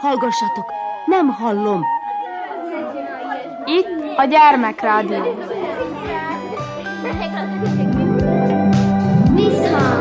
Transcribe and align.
Hallgassatok, 0.00 0.72
nem 1.06 1.28
hallom. 1.28 1.84
Itt 3.64 4.16
a 4.16 4.24
gyermekrádió. 4.24 5.36
Visszhang! 9.34 9.99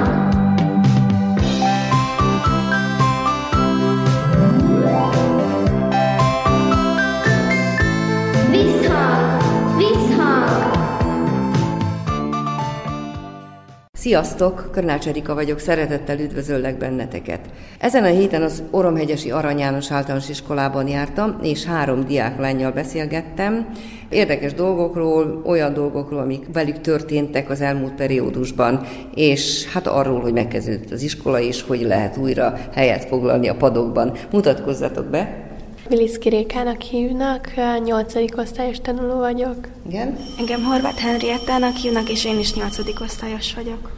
Sziasztok! 14.09 14.69
Körnács 14.71 15.07
Erika 15.07 15.33
vagyok, 15.33 15.59
szeretettel 15.59 16.19
üdvözöllek 16.19 16.77
benneteket. 16.77 17.39
Ezen 17.79 18.03
a 18.03 18.07
héten 18.07 18.41
az 18.41 18.63
Oromhegyesi 18.71 19.31
Arany 19.31 19.59
János 19.59 19.91
általános 19.91 20.29
iskolában 20.29 20.87
jártam, 20.87 21.37
és 21.41 21.65
három 21.65 22.05
diáklányjal 22.05 22.71
beszélgettem. 22.71 23.67
Érdekes 24.09 24.53
dolgokról, 24.53 25.41
olyan 25.45 25.73
dolgokról, 25.73 26.19
amik 26.19 26.45
velük 26.53 26.81
történtek 26.81 27.49
az 27.49 27.61
elmúlt 27.61 27.93
periódusban, 27.93 28.81
és 29.15 29.67
hát 29.73 29.87
arról, 29.87 30.21
hogy 30.21 30.33
megkezdődött 30.33 30.91
az 30.91 31.01
iskola, 31.01 31.39
és 31.39 31.61
hogy 31.61 31.81
lehet 31.81 32.17
újra 32.17 32.59
helyet 32.73 33.05
foglalni 33.05 33.47
a 33.47 33.55
padokban. 33.55 34.13
Mutatkozzatok 34.31 35.05
be! 35.05 35.48
Viliszki 35.89 36.29
Rékának 36.29 36.81
hívnak, 36.81 37.51
8. 37.83 38.13
osztályos 38.37 38.77
tanuló 38.81 39.17
vagyok. 39.17 39.67
Igen? 39.87 40.17
Engem 40.39 40.63
Horváth 40.63 41.01
Henriettának 41.01 41.75
hívnak, 41.75 42.09
és 42.09 42.25
én 42.25 42.39
is 42.39 42.53
8. 42.53 43.01
osztályos 43.01 43.53
vagyok. 43.53 43.91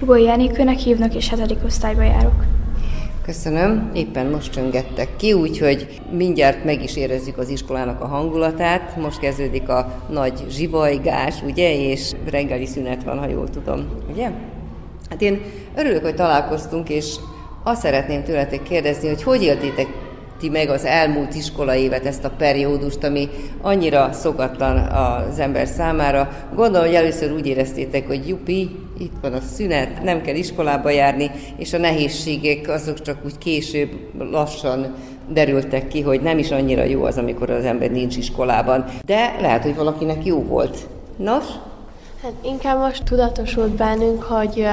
Hugó 0.00 0.14
Jánikőnek 0.14 0.78
hívnak, 0.78 1.14
és 1.14 1.30
7. 1.30 1.56
osztályba 1.64 2.02
járok. 2.02 2.44
Köszönöm, 3.22 3.90
éppen 3.94 4.26
most 4.26 4.52
csöngettek 4.52 5.16
ki, 5.16 5.32
úgyhogy 5.32 6.00
mindjárt 6.12 6.64
meg 6.64 6.82
is 6.82 6.96
érezzük 6.96 7.38
az 7.38 7.48
iskolának 7.48 8.00
a 8.00 8.06
hangulatát. 8.06 8.96
Most 8.96 9.18
kezdődik 9.18 9.68
a 9.68 10.02
nagy 10.10 10.44
zsivajgás, 10.50 11.42
ugye, 11.42 11.90
és 11.90 12.12
reggeli 12.30 12.66
szünet 12.66 13.04
van, 13.04 13.18
ha 13.18 13.28
jól 13.28 13.48
tudom, 13.50 13.88
ugye? 14.12 14.30
Hát 15.08 15.22
én 15.22 15.40
örülök, 15.76 16.02
hogy 16.02 16.14
találkoztunk, 16.14 16.88
és 16.88 17.14
azt 17.64 17.80
szeretném 17.80 18.22
tőletek 18.22 18.62
kérdezni, 18.62 19.08
hogy 19.08 19.22
hogy 19.22 19.42
éltétek 19.42 19.99
ti 20.40 20.48
meg 20.48 20.68
az 20.68 20.84
elmúlt 20.84 21.34
iskola 21.34 21.74
évet, 21.74 22.06
ezt 22.06 22.24
a 22.24 22.30
periódust, 22.30 23.04
ami 23.04 23.28
annyira 23.62 24.12
szokatlan 24.12 24.76
az 24.76 25.38
ember 25.38 25.66
számára. 25.66 26.30
Gondolom, 26.54 26.86
hogy 26.86 26.94
először 26.94 27.32
úgy 27.32 27.46
éreztétek, 27.46 28.06
hogy 28.06 28.28
jupi, 28.28 28.70
itt 28.98 29.12
van 29.22 29.32
a 29.32 29.40
szünet, 29.40 30.02
nem 30.02 30.22
kell 30.22 30.34
iskolába 30.34 30.90
járni, 30.90 31.30
és 31.56 31.72
a 31.72 31.78
nehézségek 31.78 32.68
azok 32.68 33.02
csak 33.02 33.16
úgy 33.24 33.38
később 33.38 33.90
lassan 34.18 34.94
derültek 35.28 35.88
ki, 35.88 36.00
hogy 36.00 36.20
nem 36.20 36.38
is 36.38 36.50
annyira 36.50 36.84
jó 36.84 37.04
az, 37.04 37.16
amikor 37.16 37.50
az 37.50 37.64
ember 37.64 37.90
nincs 37.90 38.16
iskolában. 38.16 38.84
De 39.04 39.36
lehet, 39.40 39.62
hogy 39.62 39.74
valakinek 39.74 40.24
jó 40.24 40.42
volt. 40.42 40.76
Nos? 41.16 41.44
Hát 42.22 42.32
inkább 42.40 42.78
most 42.78 43.04
tudatosult 43.04 43.70
bennünk, 43.70 44.22
hogy 44.22 44.66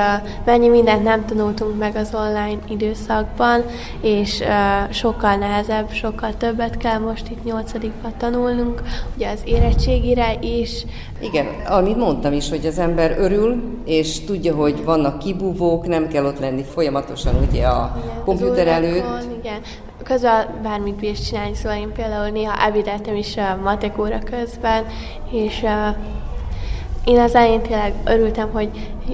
mennyi 0.45 0.67
mindent 0.67 1.03
nem 1.03 1.25
tanultunk 1.25 1.77
meg 1.77 1.95
az 1.95 2.13
online 2.13 2.59
időszakban, 2.69 3.63
és 4.01 4.43
sokkal 4.89 5.35
nehezebb, 5.35 5.91
sokkal 5.91 6.37
többet 6.37 6.77
kell 6.77 6.97
most 6.97 7.29
itt 7.29 7.43
nyolcadikban 7.43 8.13
tanulnunk, 8.17 8.81
ugye 9.15 9.29
az 9.29 9.41
érettségire 9.45 10.33
is. 10.41 10.85
Igen, 11.19 11.45
amit 11.67 11.97
mondtam 11.97 12.33
is, 12.33 12.49
hogy 12.49 12.65
az 12.65 12.79
ember 12.79 13.15
örül, 13.19 13.63
és 13.85 14.23
tudja, 14.23 14.55
hogy 14.55 14.83
vannak 14.83 15.19
kibúvók, 15.19 15.87
nem 15.87 16.07
kell 16.07 16.25
ott 16.25 16.39
lenni 16.39 16.63
folyamatosan 16.63 17.35
ugye 17.49 17.65
a 17.65 17.97
igen, 18.03 18.23
komputer 18.23 18.67
előtt. 18.67 19.27
Igen, 19.39 19.59
közben 20.03 20.47
bármit 20.63 20.95
bírsz 20.95 21.27
csinálni, 21.27 21.55
szóval 21.55 21.77
én 21.77 21.91
például 21.91 22.29
néha 22.29 22.65
ebédeltem 22.65 23.15
is 23.15 23.37
a 23.37 23.59
matekóra 23.63 24.19
közben, 24.19 24.85
és 25.31 25.65
én 27.07 27.19
az 27.19 27.35
elején 27.35 27.61
tényleg 27.61 27.93
örültem, 28.05 28.49
hogy 28.51 28.69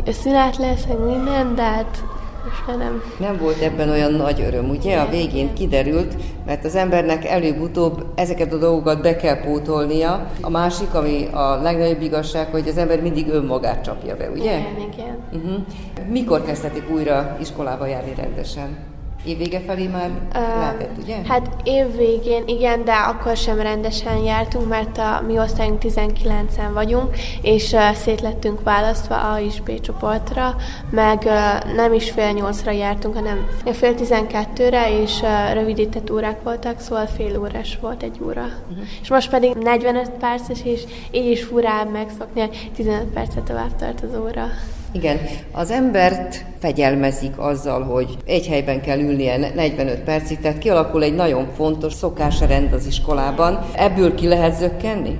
szünet 0.08 0.58
lesz, 0.58 0.86
meg 0.86 1.00
minden, 1.00 1.56
de 1.56 1.62
hát 1.62 2.04
most 2.44 2.78
nem. 2.78 3.04
Nem 3.20 3.38
volt 3.38 3.62
ebben 3.62 3.90
olyan 3.90 4.12
nagy 4.14 4.42
öröm, 4.42 4.70
ugye? 4.70 5.00
A 5.00 5.10
végén 5.10 5.54
kiderült, 5.54 6.16
mert 6.46 6.66
az 6.66 6.76
embernek 6.76 7.26
előbb-utóbb 7.26 8.06
ezeket 8.16 8.54
a 8.54 8.58
dolgokat 8.58 9.02
be 9.02 9.16
kell 9.16 9.42
pótolnia. 9.42 10.28
A 10.42 10.50
másik, 10.50 10.94
ami 10.94 11.28
a 11.32 11.62
legnagyobb 11.62 12.02
igazság, 12.02 12.48
hogy 12.52 12.68
az 12.68 12.78
ember 12.78 13.02
mindig 13.02 13.30
önmagát 13.30 13.84
csapja 13.84 14.16
be, 14.16 14.30
ugye? 14.30 14.58
Igen, 14.58 14.92
igen. 14.94 15.18
Uh-huh. 15.34 15.64
Mikor 16.10 16.44
kezdhetik 16.44 16.92
újra 16.94 17.38
iskolába 17.40 17.86
járni 17.86 18.14
rendesen? 18.16 18.78
Évvége 19.26 19.62
felé 19.68 19.88
már 19.88 20.10
uh, 20.10 20.34
lehetett, 20.34 20.98
ugye? 21.04 21.16
Hát 21.28 21.50
évvégén 21.64 22.44
igen, 22.46 22.86
de 22.86 22.92
akkor 22.94 23.38
sem 23.38 23.62
rendesen 23.62 24.18
jártunk, 24.18 24.68
mert 24.68 24.98
a 24.98 25.24
mi 25.28 25.40
osztályunk 25.40 25.82
19-en 25.84 26.70
vagyunk, 26.74 27.16
és 27.42 27.72
uh, 27.72 27.94
szét 27.94 28.22
lettünk 28.22 28.64
választva 28.64 29.32
A 29.32 29.40
és 29.40 29.62
B 29.62 29.80
csoportra, 29.80 30.56
meg 30.90 31.22
uh, 31.26 31.76
nem 31.76 31.94
is 31.94 32.12
fél 32.12 32.32
nyolcra 32.32 32.72
jártunk, 32.72 33.16
hanem 33.16 33.48
fél 33.72 33.96
tizenkettőre, 33.96 35.02
és 35.02 35.22
uh, 35.22 35.54
rövidített 35.54 36.12
órák 36.12 36.44
voltak, 36.44 36.80
szóval 36.80 37.06
fél 37.06 37.40
órás 37.40 37.78
volt 37.82 38.04
egy 38.04 38.18
óra. 38.22 38.42
Uh-huh. 38.42 38.86
És 39.02 39.10
most 39.10 39.30
pedig 39.30 39.54
45 39.54 40.10
perces, 40.10 40.60
és 40.64 40.84
így 41.12 41.30
is 41.30 41.44
furább 41.44 41.92
megszokni, 41.92 42.42
hogy 42.42 42.72
15 42.76 43.04
percet 43.04 43.44
tovább 43.44 43.76
tart 43.76 44.02
az 44.02 44.20
óra. 44.20 44.48
Igen, 44.94 45.18
az 45.52 45.72
embert 45.72 46.46
fegyelmezik 46.60 47.38
azzal, 47.38 47.84
hogy 47.84 48.18
egy 48.26 48.48
helyben 48.48 48.82
kell 48.82 49.00
ülnie 49.00 49.38
45 49.38 50.00
percig, 50.00 50.40
tehát 50.40 50.58
kialakul 50.58 51.04
egy 51.04 51.16
nagyon 51.16 51.48
fontos 51.56 51.94
szokásrend 51.94 52.74
az 52.74 52.86
iskolában. 52.86 53.60
Ebből 53.76 54.16
ki 54.16 54.28
lehet 54.28 54.58
zökkenni? 54.58 55.18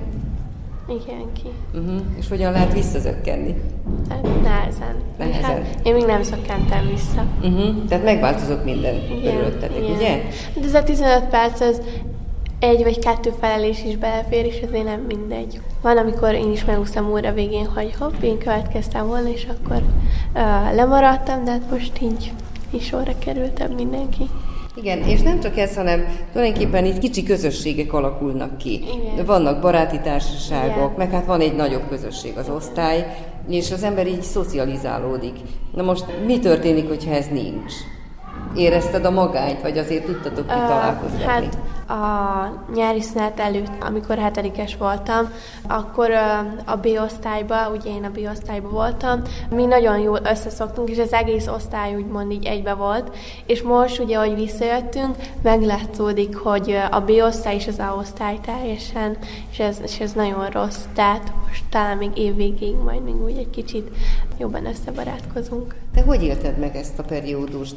Igen, 0.88 1.32
ki. 1.32 1.48
Uh-huh. 1.74 2.00
És 2.18 2.28
hogyan 2.28 2.52
lehet 2.52 2.72
visszazökkenni? 2.72 3.54
Hát 4.08 4.22
nehezen. 4.42 4.96
Nehezen. 5.18 5.42
Hát, 5.42 5.80
én 5.82 5.94
még 5.94 6.04
nem 6.04 6.22
szökkentem 6.22 6.88
vissza. 6.90 7.24
Uh-huh. 7.42 7.84
Tehát 7.88 8.04
megváltozott 8.04 8.64
minden 8.64 8.94
körülöttetek, 9.22 9.82
ugye? 9.96 10.22
De 10.54 10.66
ez 10.66 10.74
a 10.74 10.82
15 10.82 11.24
perc, 11.24 11.60
az 11.60 11.80
egy 12.58 12.82
vagy 12.82 12.98
kettő 12.98 13.32
felelés 13.40 13.84
is 13.84 13.96
belefér, 13.96 14.44
és 14.44 14.60
ezért 14.60 14.84
nem 14.84 15.00
mindegy. 15.00 15.60
Van, 15.82 15.96
amikor 15.96 16.34
én 16.34 16.52
is 16.52 16.64
megúsztam 16.64 17.10
óra 17.10 17.32
végén, 17.32 17.66
hogy 17.66 17.94
hopp, 17.98 18.22
én 18.22 18.38
következtem 18.38 19.06
volna, 19.06 19.28
és 19.28 19.46
akkor 19.46 19.76
uh, 19.76 20.74
lemaradtam, 20.74 21.44
de 21.44 21.50
hát 21.50 21.70
most 21.70 22.00
így 22.02 22.32
is 22.70 22.84
sorra 22.84 23.12
kerültem 23.18 23.72
mindenki. 23.72 24.28
Igen, 24.76 24.98
és 24.98 25.20
nem 25.20 25.40
csak 25.40 25.58
ez, 25.58 25.76
hanem 25.76 26.04
tulajdonképpen 26.32 26.84
itt 26.84 26.98
kicsi 26.98 27.22
közösségek 27.22 27.92
alakulnak 27.92 28.58
ki. 28.58 28.72
Igen. 28.72 29.26
Vannak 29.26 29.60
baráti 29.60 30.00
társaságok, 30.00 30.76
Igen. 30.76 30.94
meg 30.96 31.10
hát 31.10 31.26
van 31.26 31.40
egy 31.40 31.54
nagyobb 31.54 31.88
közösség 31.88 32.36
az 32.36 32.48
osztály, 32.48 33.16
és 33.48 33.72
az 33.72 33.82
ember 33.82 34.06
így 34.06 34.22
szocializálódik. 34.22 35.36
Na 35.74 35.82
most 35.82 36.04
mi 36.26 36.38
történik, 36.38 36.88
hogyha 36.88 37.10
ez 37.10 37.26
nincs? 37.32 37.72
Érezted 38.56 39.04
a 39.04 39.10
magányt, 39.10 39.62
vagy 39.62 39.78
azért 39.78 40.04
tudtatok 40.04 40.46
kitalálkozni? 40.46 41.16
Uh, 41.16 41.24
hát 41.24 41.58
a 41.88 42.64
nyári 42.74 43.00
szünet 43.00 43.40
előtt, 43.40 43.82
amikor 43.82 44.18
hetedikes 44.18 44.76
voltam, 44.76 45.28
akkor 45.68 46.10
a 46.64 46.76
B-osztályba, 46.76 47.70
ugye 47.70 47.90
én 47.90 48.04
a 48.04 48.10
B-osztályba 48.10 48.68
voltam, 48.68 49.22
mi 49.50 49.64
nagyon 49.64 49.98
jól 49.98 50.20
összeszoktunk, 50.24 50.88
és 50.88 50.98
az 50.98 51.12
egész 51.12 51.46
osztály 51.46 51.94
úgymond 51.94 52.32
így 52.32 52.46
egybe 52.46 52.74
volt, 52.74 53.16
és 53.46 53.62
most 53.62 53.98
ugye, 54.00 54.18
hogy 54.18 54.34
visszajöttünk, 54.34 55.16
meglátszódik, 55.42 56.36
hogy 56.36 56.76
a 56.90 57.00
B-osztály 57.00 57.54
és 57.54 57.66
az 57.66 57.78
A-osztály 57.78 58.38
teljesen, 58.46 59.16
és 59.50 59.58
ez, 59.58 59.78
és 59.82 60.00
ez 60.00 60.12
nagyon 60.12 60.46
rossz, 60.46 60.84
tehát 60.94 61.32
most 61.46 61.64
talán 61.70 61.96
még 61.96 62.18
évvégéig 62.18 62.76
majd 62.76 63.02
még 63.04 63.22
úgy 63.22 63.36
egy 63.36 63.50
kicsit 63.50 63.90
jobban 64.38 64.66
összebarátkozunk. 64.66 65.74
Te 65.94 66.02
hogy 66.02 66.22
élted 66.22 66.58
meg 66.58 66.76
ezt 66.76 66.98
a 66.98 67.02
periódust? 67.02 67.76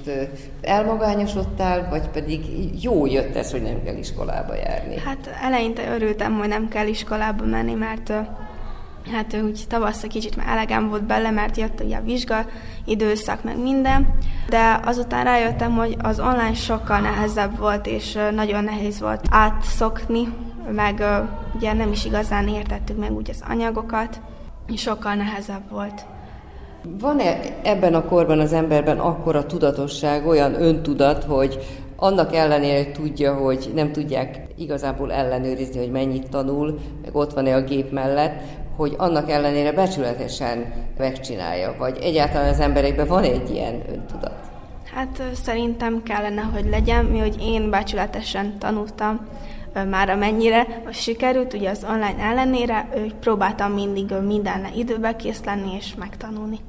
Elmagányosodtál, 0.62 1.90
vagy 1.90 2.08
pedig 2.08 2.42
jó 2.84 3.06
jött 3.06 3.36
ez, 3.36 3.52
hogy 3.52 3.62
nem 3.62 3.84
iskolába 3.98 4.56
járni? 4.56 5.00
Hát 5.06 5.38
eleinte 5.42 5.94
örültem, 5.94 6.38
hogy 6.38 6.48
nem 6.48 6.68
kell 6.68 6.88
iskolába 6.88 7.46
menni, 7.46 7.74
mert 7.74 8.14
hát 9.12 9.36
úgy 9.44 9.64
tavasszal 9.68 10.10
kicsit 10.10 10.36
már 10.36 10.48
elegem 10.48 10.90
volt 10.90 11.04
bele, 11.04 11.32
mert 11.32 11.58
jött 11.58 11.82
ugye 11.84 11.98
a 11.98 12.02
vizsga 12.02 12.46
időszak, 12.86 13.44
meg 13.44 13.58
minden, 13.62 14.08
de 14.50 14.80
azután 14.86 15.24
rájöttem, 15.24 15.76
hogy 15.76 15.96
az 16.02 16.20
online 16.20 16.54
sokkal 16.54 17.00
nehezebb 17.00 17.58
volt, 17.58 17.88
és 17.88 18.18
nagyon 18.32 18.64
nehéz 18.64 19.00
volt 19.00 19.26
átszokni, 19.30 20.34
meg 20.72 21.04
ugye 21.56 21.74
nem 21.74 21.92
is 21.92 22.06
igazán 22.06 22.48
értettük 22.48 22.98
meg 22.98 23.12
úgy 23.12 23.30
az 23.30 23.44
anyagokat, 23.50 24.20
és 24.68 24.82
sokkal 24.82 25.14
nehezebb 25.14 25.70
volt. 25.70 26.06
Van-e 27.00 27.40
ebben 27.64 27.94
a 27.94 28.06
korban 28.06 28.40
az 28.40 28.54
emberben 28.54 29.00
akkora 29.00 29.46
tudatosság, 29.46 30.28
olyan 30.28 30.62
öntudat, 30.62 31.24
hogy 31.24 31.60
annak 31.98 32.36
ellenére, 32.36 32.92
tudja, 32.92 33.34
hogy 33.34 33.72
nem 33.76 33.92
tudják 33.92 34.48
igazából 34.58 35.12
ellenőrizni, 35.12 35.80
hogy 35.80 35.92
mennyit 35.92 36.30
tanul, 36.30 36.80
meg 37.02 37.16
ott 37.16 37.34
van-e 37.34 37.56
a 37.56 37.62
gép 37.62 37.92
mellett, 37.92 38.42
hogy 38.76 38.94
annak 38.98 39.30
ellenére 39.30 39.72
becsületesen 39.72 40.74
megcsinálja, 40.98 41.76
vagy 41.78 41.98
egyáltalán 42.02 42.50
az 42.50 42.60
emberekben 42.60 43.08
van 43.08 43.24
egy 43.24 43.50
ilyen 43.50 43.82
öntudat? 43.92 44.36
Hát 44.94 45.22
szerintem 45.34 46.04
kellene, 46.04 46.42
hogy 46.42 46.70
legyen, 46.70 47.06
mi, 47.06 47.20
hogy 47.20 47.36
én 47.42 47.70
becsületesen 47.70 48.58
tanultam, 48.60 49.28
már 49.90 50.10
amennyire 50.10 50.82
most 50.86 51.00
sikerült, 51.00 51.54
ugye 51.54 51.70
az 51.70 51.86
online 51.90 52.24
ellenére, 52.24 52.90
próbáltam 53.20 53.72
mindig 53.72 54.14
minden 54.26 54.68
időbe 54.76 55.16
kész 55.16 55.44
lenni 55.44 55.76
és 55.76 55.96
megtanulni. 55.96 56.60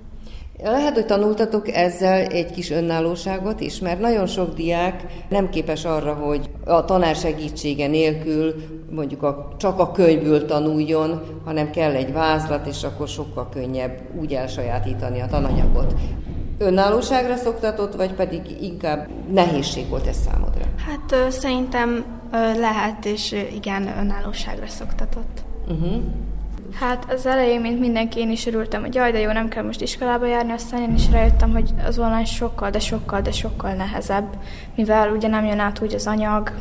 Lehet, 0.63 0.95
hogy 0.95 1.07
tanultatok 1.07 1.69
ezzel 1.69 2.23
egy 2.23 2.51
kis 2.51 2.71
önállóságot 2.71 3.61
is, 3.61 3.79
mert 3.79 4.01
nagyon 4.01 4.27
sok 4.27 4.55
diák 4.55 5.05
nem 5.29 5.49
képes 5.49 5.85
arra, 5.85 6.15
hogy 6.15 6.51
a 6.65 6.85
tanár 6.85 7.17
segítsége 7.17 7.87
nélkül 7.87 8.55
mondjuk 8.91 9.23
a, 9.23 9.49
csak 9.57 9.79
a 9.79 9.91
könyvből 9.91 10.45
tanuljon, 10.45 11.23
hanem 11.45 11.71
kell 11.71 11.93
egy 11.93 12.13
vázlat, 12.13 12.67
és 12.67 12.83
akkor 12.83 13.09
sokkal 13.09 13.49
könnyebb 13.49 13.99
úgy 14.21 14.33
elsajátítani 14.35 15.21
a 15.21 15.27
tananyagot. 15.27 15.95
Önállóságra 16.59 17.37
szoktatott, 17.37 17.95
vagy 17.95 18.13
pedig 18.13 18.41
inkább 18.61 19.09
nehézség 19.31 19.89
volt 19.89 20.07
ez 20.07 20.17
számodra? 20.17 20.65
Hát 20.87 21.33
szerintem 21.33 22.05
lehet, 22.59 23.05
és 23.05 23.35
igen, 23.55 23.89
önállóságra 23.99 24.67
szoktatott. 24.67 25.43
Uh-huh. 25.69 26.03
Hát 26.75 27.13
az 27.13 27.27
elején, 27.27 27.61
mint 27.61 27.81
mindenki, 27.81 28.21
én 28.21 28.31
is 28.31 28.47
örültem, 28.47 28.81
hogy 28.81 28.95
jaj, 28.95 29.13
de 29.13 29.19
jó, 29.19 29.33
nem 29.33 29.49
kell 29.49 29.63
most 29.63 29.81
iskolába 29.81 30.27
járni, 30.27 30.53
aztán 30.53 30.83
én 30.83 30.95
is 30.95 31.11
rájöttem, 31.11 31.53
hogy 31.53 31.71
az 31.87 31.99
online 31.99 32.25
sokkal, 32.25 32.71
de 32.71 32.81
sokkal, 32.81 33.21
de 33.21 33.31
sokkal 33.31 33.73
nehezebb, 33.73 34.37
mivel 34.75 35.11
ugye 35.11 35.29
nem 35.29 35.45
jön 35.45 35.59
át 35.59 35.83
úgy 35.83 35.95
az 35.95 36.07
anyag, 36.07 36.53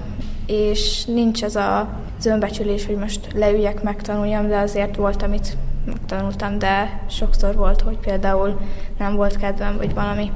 és 0.45 1.05
nincs 1.05 1.43
ez 1.43 1.55
a, 1.55 1.89
az 2.17 2.25
önbecsülés, 2.25 2.85
hogy 2.85 2.95
most 2.95 3.33
leüljek, 3.33 3.83
megtanuljam, 3.83 4.47
de 4.47 4.57
azért 4.57 4.95
volt, 4.95 5.21
amit 5.21 5.57
megtanultam, 5.85 6.59
de 6.59 7.03
sokszor 7.09 7.55
volt, 7.55 7.81
hogy 7.81 7.97
például 7.97 8.59
nem 8.97 9.15
volt 9.15 9.37
kedvem, 9.37 9.77
vagy 9.77 9.93
valami. 9.93 10.31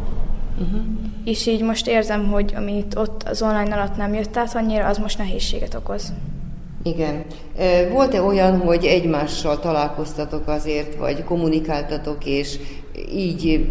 Uh-huh. 0.59 0.81
És 1.24 1.45
így 1.45 1.62
most 1.62 1.88
érzem, 1.88 2.27
hogy 2.27 2.53
amit 2.56 2.95
ott 2.95 3.24
az 3.24 3.41
online 3.41 3.75
alatt 3.75 3.97
nem 3.97 4.13
jött 4.13 4.38
át 4.38 4.56
annyira, 4.56 4.88
az 4.88 4.97
most 4.97 5.17
nehézséget 5.17 5.74
okoz. 5.74 6.13
Igen. 6.83 7.23
Volt-e 7.91 8.21
olyan, 8.21 8.59
hogy 8.59 8.85
egymással 8.85 9.59
találkoztatok 9.59 10.47
azért, 10.47 10.95
vagy 10.95 11.23
kommunikáltatok, 11.23 12.25
és 12.25 12.59
így 13.13 13.65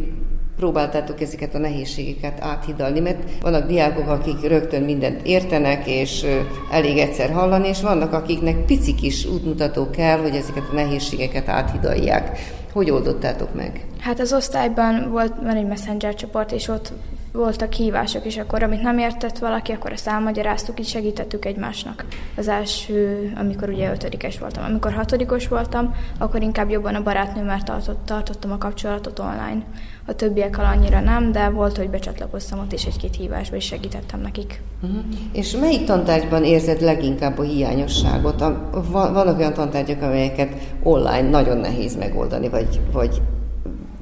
próbáltátok 0.57 1.21
ezeket 1.21 1.55
a 1.55 1.59
nehézségeket 1.59 2.41
áthidalni, 2.41 3.01
mert 3.01 3.23
vannak 3.41 3.67
diákok, 3.67 4.09
akik 4.09 4.49
rögtön 4.49 4.83
mindent 4.83 5.27
értenek, 5.27 5.87
és 5.87 6.27
elég 6.71 6.99
egyszer 6.99 7.31
hallani, 7.31 7.69
és 7.69 7.81
vannak, 7.81 8.13
akiknek 8.13 8.65
pici 8.65 8.95
kis 8.95 9.25
útmutató 9.25 9.91
kell, 9.91 10.19
hogy 10.19 10.35
ezeket 10.35 10.65
a 10.71 10.75
nehézségeket 10.75 11.49
áthidalják. 11.49 12.39
Hogy 12.73 12.91
oldottátok 12.91 13.55
meg? 13.55 13.87
Hát 13.99 14.21
az 14.21 14.33
osztályban 14.33 15.11
volt 15.11 15.33
van 15.43 15.57
egy 15.57 15.67
messenger 15.67 16.15
csoport, 16.15 16.53
és 16.53 16.69
ott 16.69 16.93
voltak 17.33 17.73
hívások, 17.73 18.25
és 18.25 18.37
akkor 18.37 18.63
amit 18.63 18.83
nem 18.83 18.99
értett 18.99 19.39
valaki, 19.39 19.73
akkor 19.73 19.93
ezt 19.93 20.09
elmagyaráztuk, 20.09 20.81
így 20.81 20.87
segítettük 20.87 21.45
egymásnak. 21.45 22.05
Az 22.37 22.49
első, 22.49 23.33
amikor 23.37 23.69
ugye 23.69 23.91
ötödikes 23.91 24.39
voltam. 24.39 24.65
Amikor 24.65 24.93
hatodikos 24.93 25.49
voltam, 25.49 25.95
akkor 26.19 26.43
inkább 26.43 26.71
jobban 26.71 26.95
a 26.95 27.03
barátnőmmel 27.03 27.63
tartott, 27.63 28.07
tartottam 28.07 28.53
a 28.53 28.59
kapcsolatot 28.59 29.19
online. 29.19 29.63
A 30.07 30.15
többiekkel 30.15 30.65
annyira 30.65 31.01
nem, 31.01 31.33
de 31.33 31.49
volt, 31.49 31.77
hogy 31.77 31.91
becsatlakoztam 31.91 32.59
ott 32.59 32.73
is 32.73 32.85
egy-két 32.85 33.17
hívásba, 33.17 33.57
és 33.57 33.65
segítettem 33.65 34.21
nekik. 34.21 34.63
Uh-huh. 34.83 35.05
És 35.33 35.57
melyik 35.57 35.85
tantárgyban 35.85 36.45
érzed 36.45 36.81
leginkább 36.81 37.39
a 37.39 37.43
hiányosságot? 37.43 38.41
A, 38.41 38.71
vannak 38.91 39.39
olyan 39.39 39.55
tantárgyak, 39.55 40.03
amelyeket 40.03 40.53
online 40.83 41.31
nagyon 41.31 41.57
nehéz 41.57 41.97
megoldani, 41.97 42.49
vagy, 42.49 42.81
vagy, 42.93 43.23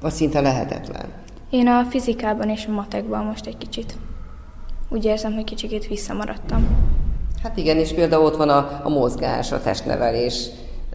vagy 0.00 0.12
szinte 0.12 0.40
lehetetlen. 0.40 1.17
Én 1.50 1.68
a 1.68 1.84
fizikában 1.84 2.48
és 2.48 2.66
a 2.66 2.72
matekban 2.72 3.24
most 3.24 3.46
egy 3.46 3.56
kicsit 3.56 3.94
úgy 4.88 5.04
érzem, 5.04 5.34
hogy 5.34 5.44
kicsikét 5.44 5.86
visszamaradtam. 5.86 6.66
Hát 7.42 7.56
igen, 7.56 7.76
és 7.76 7.92
például 7.92 8.24
ott 8.24 8.36
van 8.36 8.48
a, 8.48 8.80
a 8.82 8.88
mozgás, 8.88 9.52
a 9.52 9.60
testnevelés. 9.60 10.48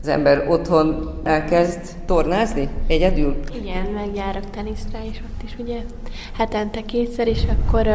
Az 0.04 0.10
ember 0.10 0.48
otthon 0.50 1.20
elkezd 1.24 1.80
tornázni 2.06 2.70
egyedül? 2.88 3.40
Igen, 3.62 3.86
megjárok 3.86 4.50
teniszre 4.50 5.06
is 5.06 5.22
ott 5.26 5.44
is, 5.44 5.56
ugye, 5.60 5.80
hetente 6.38 6.82
kétszer, 6.82 7.28
és 7.28 7.44
akkor, 7.50 7.88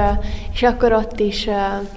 és 0.52 0.62
akkor 0.62 0.92
ott 0.92 1.20
is 1.20 1.48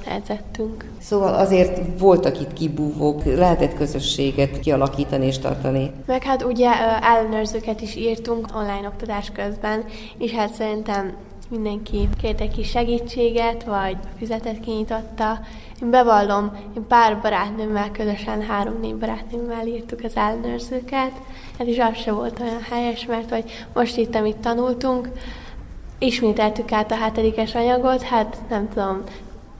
edzettünk. 0.05 0.85
Szóval 0.99 1.33
azért 1.33 1.99
voltak 1.99 2.39
itt 2.39 2.53
kibúvók, 2.53 3.23
lehetett 3.23 3.73
közösséget 3.73 4.59
kialakítani 4.59 5.25
és 5.25 5.39
tartani. 5.39 5.91
Meg 6.05 6.23
hát 6.23 6.43
ugye 6.43 6.69
ellenőrzőket 7.01 7.81
is 7.81 7.95
írtunk 7.95 8.47
online 8.55 8.87
oktatás 8.87 9.31
közben, 9.31 9.83
és 10.17 10.31
hát 10.31 10.53
szerintem 10.53 11.13
mindenki 11.51 12.09
kérte 12.21 12.47
ki 12.47 12.63
segítséget, 12.63 13.63
vagy 13.63 13.97
füzetet 14.17 14.59
kinyitotta. 14.59 15.39
Én 15.81 15.89
bevallom, 15.89 16.51
én 16.75 16.87
pár 16.87 17.21
barátnőmmel, 17.21 17.91
közösen 17.91 18.41
három-négy 18.41 18.95
barátnőmmel 18.95 19.67
írtuk 19.67 19.99
az 20.03 20.15
ellenőrzőket, 20.15 21.11
hát 21.57 21.67
is 21.67 21.77
az 21.79 21.95
se 21.95 22.11
volt 22.11 22.39
olyan 22.39 22.61
helyes, 22.69 23.05
mert 23.05 23.29
hogy 23.29 23.43
most 23.73 23.97
itt, 23.97 24.15
amit 24.15 24.37
tanultunk, 24.37 25.09
ismételtük 25.99 26.71
át 26.71 26.91
a 26.91 26.95
hetedikes 26.95 27.55
anyagot, 27.55 28.01
hát 28.01 28.37
nem 28.49 28.69
tudom, 28.69 29.03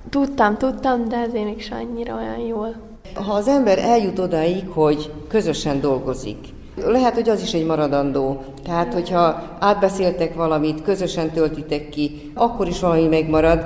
Tudtam, 0.09 0.57
tudtam, 0.57 1.07
de 1.07 1.17
azért 1.17 1.45
még 1.45 1.67
annyira 1.71 2.15
olyan 2.15 2.39
jól. 2.39 2.75
Ha 3.13 3.33
az 3.33 3.47
ember 3.47 3.77
eljut 3.77 4.19
odáig, 4.19 4.67
hogy 4.67 5.11
közösen 5.27 5.81
dolgozik, 5.81 6.37
lehet, 6.75 7.13
hogy 7.13 7.29
az 7.29 7.41
is 7.41 7.53
egy 7.53 7.65
maradandó. 7.65 8.43
Tehát, 8.63 8.93
hogyha 8.93 9.43
átbeszéltek 9.59 10.33
valamit, 10.33 10.81
közösen 10.81 11.29
töltitek 11.29 11.89
ki, 11.89 12.31
akkor 12.33 12.67
is 12.67 12.79
valami 12.79 13.07
megmarad, 13.07 13.65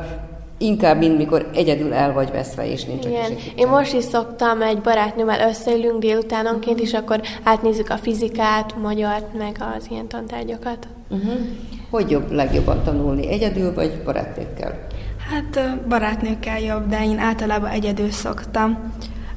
inkább, 0.58 0.98
mint 0.98 1.18
mikor 1.18 1.50
egyedül 1.54 1.94
el 1.94 2.14
vagy 2.14 2.32
veszve, 2.32 2.72
és 2.72 2.84
nincs 2.84 3.06
Igen. 3.06 3.32
Én 3.56 3.68
most 3.68 3.94
is 3.94 4.04
szoktam 4.04 4.62
egy 4.62 4.82
barátnőmmel 4.82 5.50
összeülünk 5.50 6.00
délutánonként, 6.00 6.80
és 6.80 6.94
akkor 6.94 7.22
átnézzük 7.44 7.90
a 7.90 7.98
fizikát, 7.98 8.76
magyart, 8.82 9.34
meg 9.38 9.64
az 9.78 9.88
ilyen 9.90 10.08
tantárgyakat. 10.08 10.88
Uh-huh. 11.10 11.34
Hogy 11.90 12.12
jobb 12.12 12.32
legjobban 12.32 12.84
tanulni, 12.84 13.28
egyedül 13.28 13.74
vagy 13.74 14.02
barátnőkkel? 14.06 14.88
Hát 15.30 15.78
barátnőkkel 15.88 16.60
jobb, 16.60 16.90
de 16.90 17.04
én 17.04 17.18
általában 17.18 17.70
egyedül 17.70 18.12
szoktam, 18.12 18.94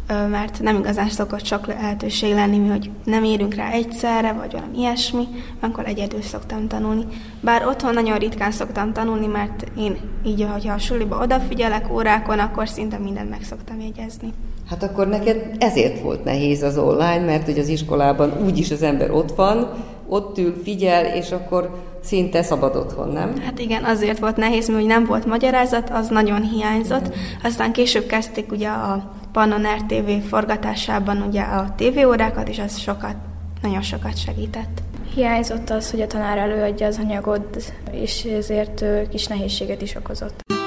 mert 0.08 0.60
nem 0.60 0.76
igazán 0.76 1.08
szokott 1.08 1.40
csak 1.40 1.66
lehetőség 1.66 2.34
lenni, 2.34 2.68
hogy 2.68 2.90
nem 3.04 3.24
érünk 3.24 3.54
rá 3.54 3.70
egyszerre, 3.70 4.32
vagy 4.32 4.52
valami 4.52 4.78
ilyesmi, 4.78 5.24
akkor 5.60 5.86
egyedül 5.86 6.22
szoktam 6.22 6.68
tanulni. 6.68 7.04
Bár 7.40 7.66
otthon 7.66 7.94
nagyon 7.94 8.18
ritkán 8.18 8.50
szoktam 8.50 8.92
tanulni, 8.92 9.26
mert 9.26 9.64
én 9.78 9.96
így, 10.26 10.46
hogyha 10.52 10.74
a 10.74 10.78
suliba 10.78 11.22
odafigyelek 11.22 11.92
órákon, 11.92 12.38
akkor 12.38 12.68
szinte 12.68 12.98
mindent 12.98 13.30
meg 13.30 13.42
szoktam 13.42 13.80
jegyezni. 13.80 14.32
Hát 14.68 14.82
akkor 14.82 15.08
neked 15.08 15.56
ezért 15.58 16.00
volt 16.00 16.24
nehéz 16.24 16.62
az 16.62 16.78
online, 16.78 17.24
mert 17.24 17.44
hogy 17.44 17.58
az 17.58 17.68
iskolában 17.68 18.32
úgyis 18.44 18.70
az 18.70 18.82
ember 18.82 19.10
ott 19.10 19.34
van, 19.34 19.68
ott 20.08 20.38
ül, 20.38 20.60
figyel, 20.62 21.04
és 21.04 21.30
akkor 21.30 21.82
szinte 22.02 22.42
szabad 22.42 22.76
otthon, 22.76 23.08
nem? 23.08 23.40
Hát 23.44 23.58
igen, 23.58 23.84
azért 23.84 24.18
volt 24.18 24.36
nehéz, 24.36 24.68
mert 24.68 24.86
nem 24.86 25.04
volt 25.04 25.26
magyarázat, 25.26 25.90
az 25.90 26.08
nagyon 26.08 26.42
hiányzott. 26.42 27.14
Aztán 27.42 27.72
később 27.72 28.06
kezdték 28.06 28.52
ugye 28.52 28.68
a 28.68 29.10
Pannon 29.38 29.66
RTV 29.76 30.28
forgatásában 30.28 31.22
ugye 31.22 31.42
a 31.42 31.74
tévéórákat, 31.76 32.48
és 32.48 32.58
az 32.58 32.78
sokat, 32.78 33.14
nagyon 33.62 33.82
sokat 33.82 34.18
segített. 34.18 34.82
Hiányzott 35.14 35.70
az, 35.70 35.90
hogy 35.90 36.00
a 36.00 36.06
tanár 36.06 36.38
előadja 36.38 36.86
az 36.86 36.98
anyagot, 36.98 37.72
és 37.90 38.24
ezért 38.24 38.84
kis 39.08 39.26
nehézséget 39.26 39.82
is 39.82 39.94
okozott. 39.94 40.57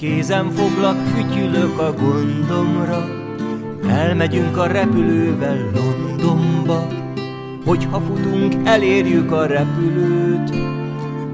Kézem 0.00 0.50
foglak, 0.50 0.96
fütyülök 1.06 1.78
a 1.78 1.92
gondomra, 1.92 3.08
elmegyünk 3.88 4.56
a 4.56 4.66
repülővel 4.66 5.70
Londonba, 5.74 6.86
Hogyha 7.64 8.00
futunk, 8.00 8.54
elérjük 8.64 9.32
a 9.32 9.46
repülőt, 9.46 10.50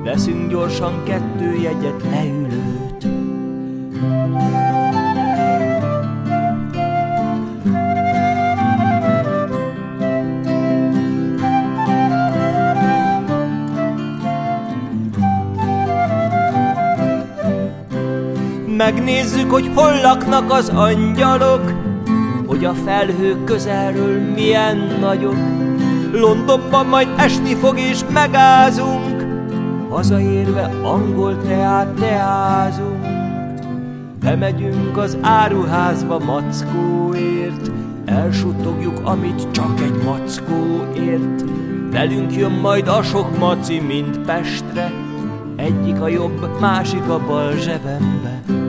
veszünk 0.04 0.50
gyorsan 0.50 1.02
kettő 1.04 1.54
jegyet, 1.62 2.02
leülőt. 2.10 3.06
Megnézzük, 18.76 19.50
hogy 19.50 19.70
hol 19.74 20.00
laknak 20.02 20.52
az 20.52 20.68
angyalok, 20.68 21.72
hogy 22.46 22.64
a 22.64 22.74
felhők 22.74 23.44
közelről 23.44 24.20
milyen 24.20 24.76
nagyok. 25.00 25.36
Londonban 26.12 26.86
majd 26.86 27.08
esni 27.16 27.54
fog 27.54 27.78
és 27.78 28.00
megázunk, 28.12 29.26
hazaérve 29.88 30.70
angol 30.82 31.38
teát 31.38 31.88
teázunk. 31.88 33.06
Bemegyünk 34.20 34.96
az 34.96 35.16
áruházba 35.20 36.18
mackóért, 36.18 37.70
elsuttogjuk, 38.04 39.00
amit 39.02 39.50
csak 39.50 39.80
egy 39.80 40.02
mackó 40.04 40.84
ért. 40.96 41.44
Velünk 41.90 42.34
jön 42.36 42.52
majd 42.52 42.88
a 42.88 43.02
sok 43.02 43.38
maci, 43.38 43.80
mint 43.80 44.18
Pestre, 44.18 44.92
egyik 45.56 46.00
a 46.00 46.08
jobb, 46.08 46.60
másik 46.60 47.08
a 47.08 47.20
bal 47.26 47.52
zsebembe. 47.52 48.65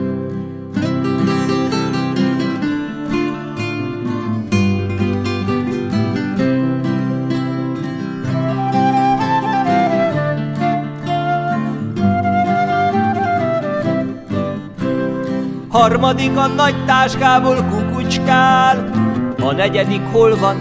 Harmadik 15.88 16.36
a 16.36 16.46
nagy 16.46 16.84
táskából 16.84 17.56
kukucskál, 17.62 18.90
a 19.38 19.52
negyedik 19.52 20.00
hol 20.00 20.36
van, 20.36 20.56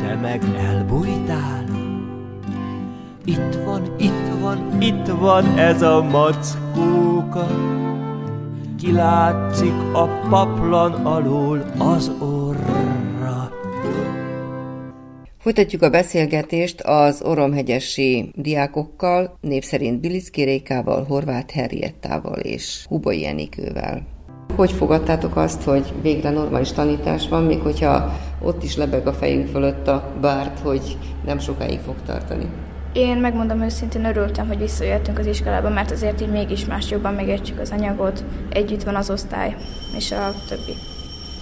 te 0.00 0.14
meg 0.14 0.42
elbújtál. 0.58 1.64
Itt 3.24 3.54
van, 3.64 3.94
itt 3.98 4.40
van, 4.40 4.82
itt 4.82 5.06
van 5.06 5.58
ez 5.58 5.82
a 5.82 6.02
mackóka, 6.02 7.46
kilátszik 8.78 9.74
a 9.92 10.06
paplan 10.28 10.92
alól 10.92 11.64
az 11.78 12.10
orra. 12.18 13.50
Folytatjuk 15.38 15.82
a 15.82 15.90
beszélgetést 15.90 16.80
az 16.80 17.22
oromhegyesi 17.22 18.30
diákokkal, 18.34 19.38
név 19.40 19.62
szerint 19.64 20.00
Bilicki 20.00 20.42
Rékával, 20.42 21.04
Horváth 21.04 21.54
Herriettával 21.54 22.38
és 22.38 22.84
Hubai 22.88 23.26
Enikővel. 23.26 24.14
Hogy 24.54 24.72
fogadtátok 24.72 25.36
azt, 25.36 25.62
hogy 25.62 25.92
végre 26.02 26.30
normális 26.30 26.72
tanítás 26.72 27.28
van, 27.28 27.44
még 27.44 27.60
hogyha 27.60 28.12
ott 28.42 28.62
is 28.62 28.76
lebeg 28.76 29.06
a 29.06 29.12
fejünk 29.12 29.48
fölött 29.48 29.88
a 29.88 30.12
bárt, 30.20 30.58
hogy 30.58 30.98
nem 31.24 31.38
sokáig 31.38 31.80
fog 31.80 31.94
tartani? 32.06 32.46
Én 32.92 33.16
megmondom 33.16 33.62
őszintén, 33.62 34.04
örültem, 34.04 34.46
hogy 34.46 34.58
visszajöttünk 34.58 35.18
az 35.18 35.26
iskolába, 35.26 35.68
mert 35.68 35.90
azért 35.90 36.20
így 36.20 36.30
mégis 36.30 36.64
más 36.64 36.90
jobban 36.90 37.14
megértjük 37.14 37.60
az 37.60 37.70
anyagot, 37.70 38.24
együtt 38.50 38.82
van 38.82 38.94
az 38.94 39.10
osztály, 39.10 39.56
és 39.96 40.12
a 40.12 40.32
többi. 40.48 40.74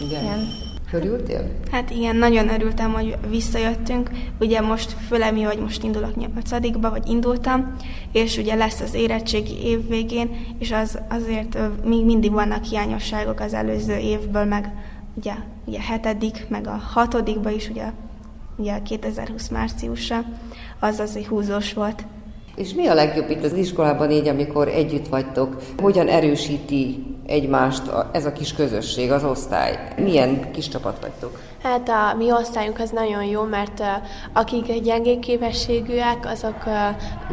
Igen. 0.00 0.22
Igen. 0.22 0.63
Örültél? 0.94 1.50
Hát 1.70 1.90
igen, 1.90 2.16
nagyon 2.16 2.48
örültem, 2.48 2.92
hogy 2.92 3.16
visszajöttünk. 3.28 4.10
Ugye 4.40 4.60
most 4.60 4.96
főleg 5.08 5.32
mi, 5.32 5.42
hogy 5.42 5.58
most 5.58 5.82
indulok 5.82 6.16
nyolcadikba, 6.16 6.90
vagy 6.90 7.06
indultam, 7.08 7.76
és 8.12 8.38
ugye 8.38 8.54
lesz 8.54 8.80
az 8.80 8.94
érettségi 8.94 9.64
év 9.64 9.88
végén, 9.88 10.30
és 10.58 10.72
az 10.72 10.98
azért 11.08 11.58
még 11.84 12.04
mindig 12.04 12.32
vannak 12.32 12.64
hiányosságok 12.64 13.40
az 13.40 13.54
előző 13.54 13.96
évből, 13.96 14.44
meg 14.44 14.72
ugye, 15.14 15.32
ugye 15.64 15.80
hetedik, 15.80 16.46
meg 16.48 16.66
a 16.66 16.80
hatodikba 16.92 17.50
is, 17.50 17.68
ugye, 17.68 17.84
ugye 18.56 18.82
2020 18.82 19.48
márciusra, 19.48 20.24
az 20.80 20.98
azért 20.98 21.26
húzós 21.26 21.72
volt. 21.72 22.04
És 22.56 22.74
mi 22.74 22.86
a 22.86 22.94
legjobb 22.94 23.30
itt 23.30 23.44
az 23.44 23.52
iskolában 23.52 24.10
így, 24.10 24.28
amikor 24.28 24.68
együtt 24.68 25.08
vagytok? 25.08 25.62
Hogyan 25.76 26.08
erősíti 26.08 27.13
egymást 27.26 27.82
ez 28.12 28.26
a 28.26 28.32
kis 28.32 28.52
közösség, 28.52 29.10
az 29.10 29.24
osztály? 29.24 29.78
Milyen 29.96 30.50
kis 30.50 30.68
csapat 30.68 30.98
vagytok? 31.00 31.40
Hát 31.62 31.88
a 31.88 32.16
mi 32.16 32.32
osztályunk 32.32 32.78
az 32.78 32.90
nagyon 32.90 33.24
jó, 33.24 33.42
mert 33.42 33.80
uh, 33.80 33.86
akik 34.32 34.82
gyengék 34.82 35.18
képességűek, 35.18 36.26
azok 36.26 36.66
uh, 36.66 36.74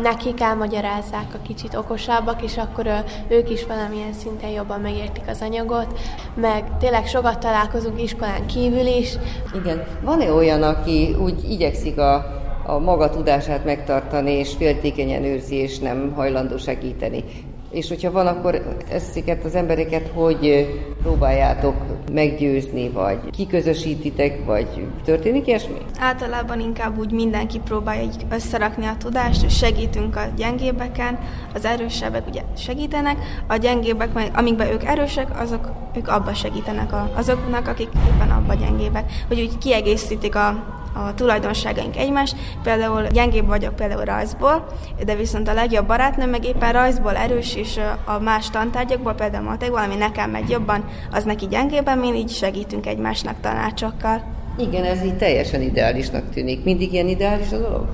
nekik 0.04 0.42
elmagyarázzák 0.42 1.34
a 1.34 1.42
kicsit 1.48 1.76
okosabbak, 1.76 2.42
és 2.42 2.58
akkor 2.58 2.86
uh, 2.86 2.94
ők 3.28 3.50
is 3.50 3.66
valamilyen 3.66 4.14
szinten 4.14 4.50
jobban 4.50 4.80
megértik 4.80 5.24
az 5.28 5.42
anyagot, 5.42 6.00
meg 6.36 6.78
tényleg 6.80 7.08
sokat 7.08 7.40
találkozunk 7.40 8.02
iskolán 8.02 8.46
kívül 8.46 8.86
is. 8.86 9.14
Igen. 9.56 9.84
Van-e 10.04 10.32
olyan, 10.34 10.64
aki 10.64 11.16
úgy 11.20 11.52
igyekszik 11.52 11.98
a 11.98 12.40
a 12.66 12.80
maga 12.80 13.10
tudását 13.10 13.66
megtartani, 13.66 14.32
és 14.32 14.54
féltékenyen 14.58 15.24
őrzi, 15.24 15.56
és 15.56 15.80
nem 15.80 16.12
hajlandó 16.16 16.58
segíteni. 16.58 17.24
És 17.72 17.88
hogyha 17.88 18.12
van, 18.12 18.28
akkor 18.28 18.78
ezeket 18.90 19.44
az 19.44 19.56
embereket 19.56 20.12
hogy 20.14 20.68
próbáljátok 21.02 21.76
meggyőzni, 22.12 22.90
vagy 22.90 23.20
kiközösítitek, 23.30 24.46
vagy 24.46 24.88
történik 25.04 25.48
ilyesmi? 25.48 25.78
Általában 26.00 26.60
inkább 26.60 26.98
úgy 26.98 27.12
mindenki 27.12 27.60
próbálja 27.60 28.02
így 28.02 28.26
összerakni 28.30 28.86
a 28.86 28.96
tudást, 28.98 29.44
és 29.44 29.58
segítünk 29.58 30.16
a 30.16 30.22
gyengébeken, 30.38 31.20
az 31.54 31.66
erősebbek 31.66 32.28
ugye 32.28 32.42
segítenek, 32.58 33.18
a 33.48 33.56
gyengébbek, 33.56 34.14
meg, 34.14 34.32
amikben 34.36 34.72
ők 34.72 34.84
erősek, 34.84 35.40
azok 35.42 35.72
ők 35.98 36.08
abba 36.08 36.34
segítenek 36.34 36.94
a, 36.94 37.12
azoknak, 37.16 37.68
akik 37.68 37.90
éppen 38.08 38.32
abba 38.32 38.54
gyengébbek, 38.54 39.12
hogy 39.28 39.40
úgy 39.40 39.58
kiegészítik 39.58 40.36
a, 40.36 40.81
a 40.94 41.14
tulajdonságaink 41.14 41.98
egymást. 41.98 42.36
Például 42.64 43.08
gyengébb 43.08 43.48
vagyok 43.48 43.76
például 43.76 44.04
rajzból, 44.04 44.66
de 45.06 45.16
viszont 45.16 45.48
a 45.48 45.54
legjobb 45.54 45.88
barátnőm 45.88 46.30
meg 46.30 46.46
éppen 46.46 46.74
rajzból 46.74 47.16
erős, 47.16 47.56
és 47.56 47.80
a 48.06 48.20
más 48.20 48.50
tantárgyakból, 48.50 49.14
például 49.14 49.44
matekból, 49.44 49.80
ami 49.80 49.96
nekem 49.96 50.30
megy 50.30 50.50
jobban, 50.50 50.86
az 51.12 51.24
neki 51.24 51.48
gyengébben, 51.48 51.98
mi 51.98 52.08
így 52.18 52.30
segítünk 52.30 52.86
egymásnak 52.86 53.40
tanácsokkal. 53.42 54.24
Igen, 54.58 54.84
ez 54.84 55.04
így 55.04 55.18
teljesen 55.18 55.62
ideálisnak 55.62 56.30
tűnik. 56.30 56.64
Mindig 56.64 56.94
ilyen 56.94 57.08
ideális 57.08 57.52
a 57.52 57.58
dolog? 57.58 57.88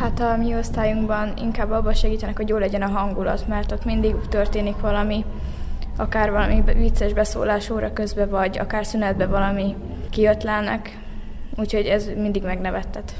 Hát 0.00 0.20
a 0.20 0.36
mi 0.36 0.54
osztályunkban 0.54 1.32
inkább 1.42 1.70
abban 1.70 1.94
segítenek, 1.94 2.36
hogy 2.36 2.48
jó 2.48 2.56
legyen 2.56 2.82
a 2.82 2.88
hangulat, 2.88 3.48
mert 3.48 3.72
ott 3.72 3.84
mindig 3.84 4.14
történik 4.28 4.76
valami, 4.80 5.24
akár 5.96 6.30
valami 6.30 6.62
vicces 6.76 7.12
beszólás 7.12 7.70
óra 7.70 7.92
közben, 7.92 8.28
vagy 8.28 8.58
akár 8.58 8.86
szünetben 8.86 9.30
valami 9.30 9.74
kiötlenek, 10.10 10.98
Úgyhogy 11.56 11.86
ez 11.86 12.10
mindig 12.16 12.42
megnevettet. 12.42 13.12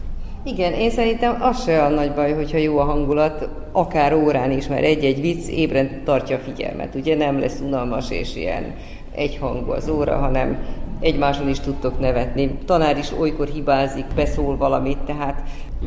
Igen, 0.45 0.73
én 0.73 0.91
szerintem 0.91 1.43
az 1.43 1.63
se 1.63 1.85
a 1.85 1.89
nagy 1.89 2.13
baj, 2.13 2.33
hogyha 2.33 2.59
jó 2.59 2.79
a 2.79 2.85
hangulat, 2.85 3.49
akár 3.73 4.15
órán 4.15 4.51
is, 4.51 4.67
mert 4.67 4.85
egy-egy 4.85 5.21
vicc 5.21 5.49
ébren 5.49 6.01
tartja 6.05 6.37
a 6.37 6.39
figyelmet. 6.39 6.95
Ugye 6.95 7.17
nem 7.17 7.41
lesz 7.41 7.61
unalmas 7.61 8.11
és 8.11 8.37
ilyen 8.37 8.75
egyhangú 9.15 9.71
az 9.71 9.89
óra, 9.89 10.17
hanem 10.17 10.59
egymáson 11.01 11.49
is 11.49 11.61
tudtok 11.61 12.01
nevetni. 12.01 12.59
Tanár 12.65 12.99
is 12.99 13.13
olykor 13.19 13.47
hibázik, 13.49 14.05
beszól 14.15 14.57
valamit, 14.57 14.99
tehát 14.99 15.43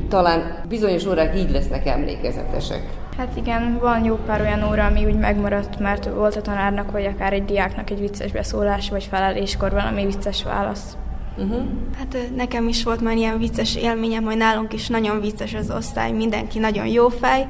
talán 0.10 0.64
bizonyos 0.70 1.06
órák 1.06 1.38
így 1.38 1.52
lesznek 1.52 1.86
emlékezetesek. 1.86 2.82
Hát 3.18 3.36
igen, 3.36 3.78
van 3.82 4.04
jó 4.04 4.16
pár 4.16 4.42
olyan 4.42 4.70
óra, 4.70 4.86
ami 4.86 5.06
úgy 5.06 5.18
megmaradt, 5.18 5.80
mert 5.80 6.06
volt 6.06 6.36
a 6.36 6.42
tanárnak, 6.42 6.92
vagy 6.92 7.06
akár 7.06 7.34
egy 7.34 7.46
diáknak 7.46 7.90
egy 7.90 8.00
vicces 8.00 8.32
beszólás, 8.32 8.90
vagy 8.90 9.04
feleléskor 9.04 9.72
valami 9.72 10.06
vicces 10.06 10.44
válasz. 10.44 10.98
Uh-huh. 11.40 11.62
Hát 11.98 12.18
nekem 12.36 12.68
is 12.68 12.84
volt 12.84 13.02
már 13.02 13.16
ilyen 13.16 13.38
vicces 13.38 13.76
élményem, 13.76 14.24
hogy 14.24 14.38
nálunk 14.38 14.74
is 14.74 14.88
nagyon 14.88 15.22
vicces 15.22 15.54
az 15.54 15.72
osztály, 15.72 16.12
mindenki 16.12 16.60
nagyon 16.60 16.88
jó 16.88 17.10
fej. 17.10 17.48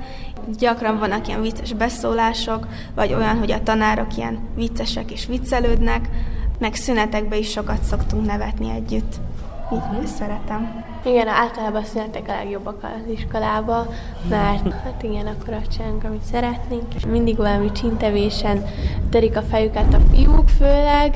Gyakran 0.58 1.00
vannak 1.00 1.28
ilyen 1.28 1.42
vicces 1.42 1.74
beszólások, 1.74 2.68
vagy 2.96 3.14
olyan, 3.14 3.38
hogy 3.38 3.52
a 3.52 3.64
tanárok 3.64 4.18
ilyen 4.18 4.40
viccesek 4.56 5.12
és 5.12 5.26
viccelődnek, 5.26 6.10
meg 6.60 6.76
szünetekben 6.76 7.40
is 7.40 7.50
sokat 7.50 7.84
szoktunk 7.84 8.26
nevetni 8.26 8.70
együtt. 8.70 9.16
Így 9.74 9.78
uh-huh. 9.78 10.06
szeretem. 10.06 10.84
Igen, 11.06 11.28
általában 11.28 11.82
a 11.82 11.86
szünetek 11.86 12.28
a 12.28 12.32
legjobbak 12.32 12.84
az 12.84 13.12
iskolába, 13.14 13.88
mert 14.30 14.74
hát 14.74 15.04
igen, 15.04 15.28
akkor 15.28 15.54
azt 15.54 15.72
csinálunk, 15.72 16.04
amit 16.04 16.22
szeretnénk. 16.22 16.86
Mindig 17.08 17.38
valami 17.38 17.72
csintevésen 17.72 18.66
törik 19.10 19.38
a 19.38 19.42
fejüket 19.42 19.94
a 19.94 20.00
fiúk 20.14 20.50
főleg, 20.50 21.16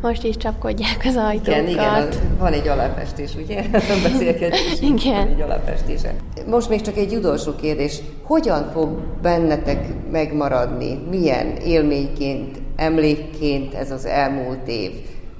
most 0.00 0.24
is 0.24 0.36
csapkodják 0.36 1.02
az 1.04 1.16
ajtókat. 1.16 1.46
Igen, 1.46 1.68
igen, 1.68 2.08
van 2.38 2.52
egy 2.52 2.68
aláfestés, 2.68 3.34
ugye? 3.34 3.62
Beszélgetés. 4.02 4.80
igen. 4.80 5.26
Van 5.26 5.28
egy 5.28 5.40
aláfestése. 5.40 6.14
Most 6.46 6.68
még 6.68 6.80
csak 6.80 6.96
egy 6.96 7.14
utolsó 7.14 7.54
kérdés. 7.54 8.00
Hogyan 8.22 8.70
fog 8.72 8.88
bennetek 9.22 9.86
megmaradni? 10.10 10.98
Milyen 11.10 11.46
élményként, 11.46 12.58
emlékként 12.76 13.74
ez 13.74 13.90
az 13.90 14.06
elmúlt 14.06 14.68
év? 14.68 14.90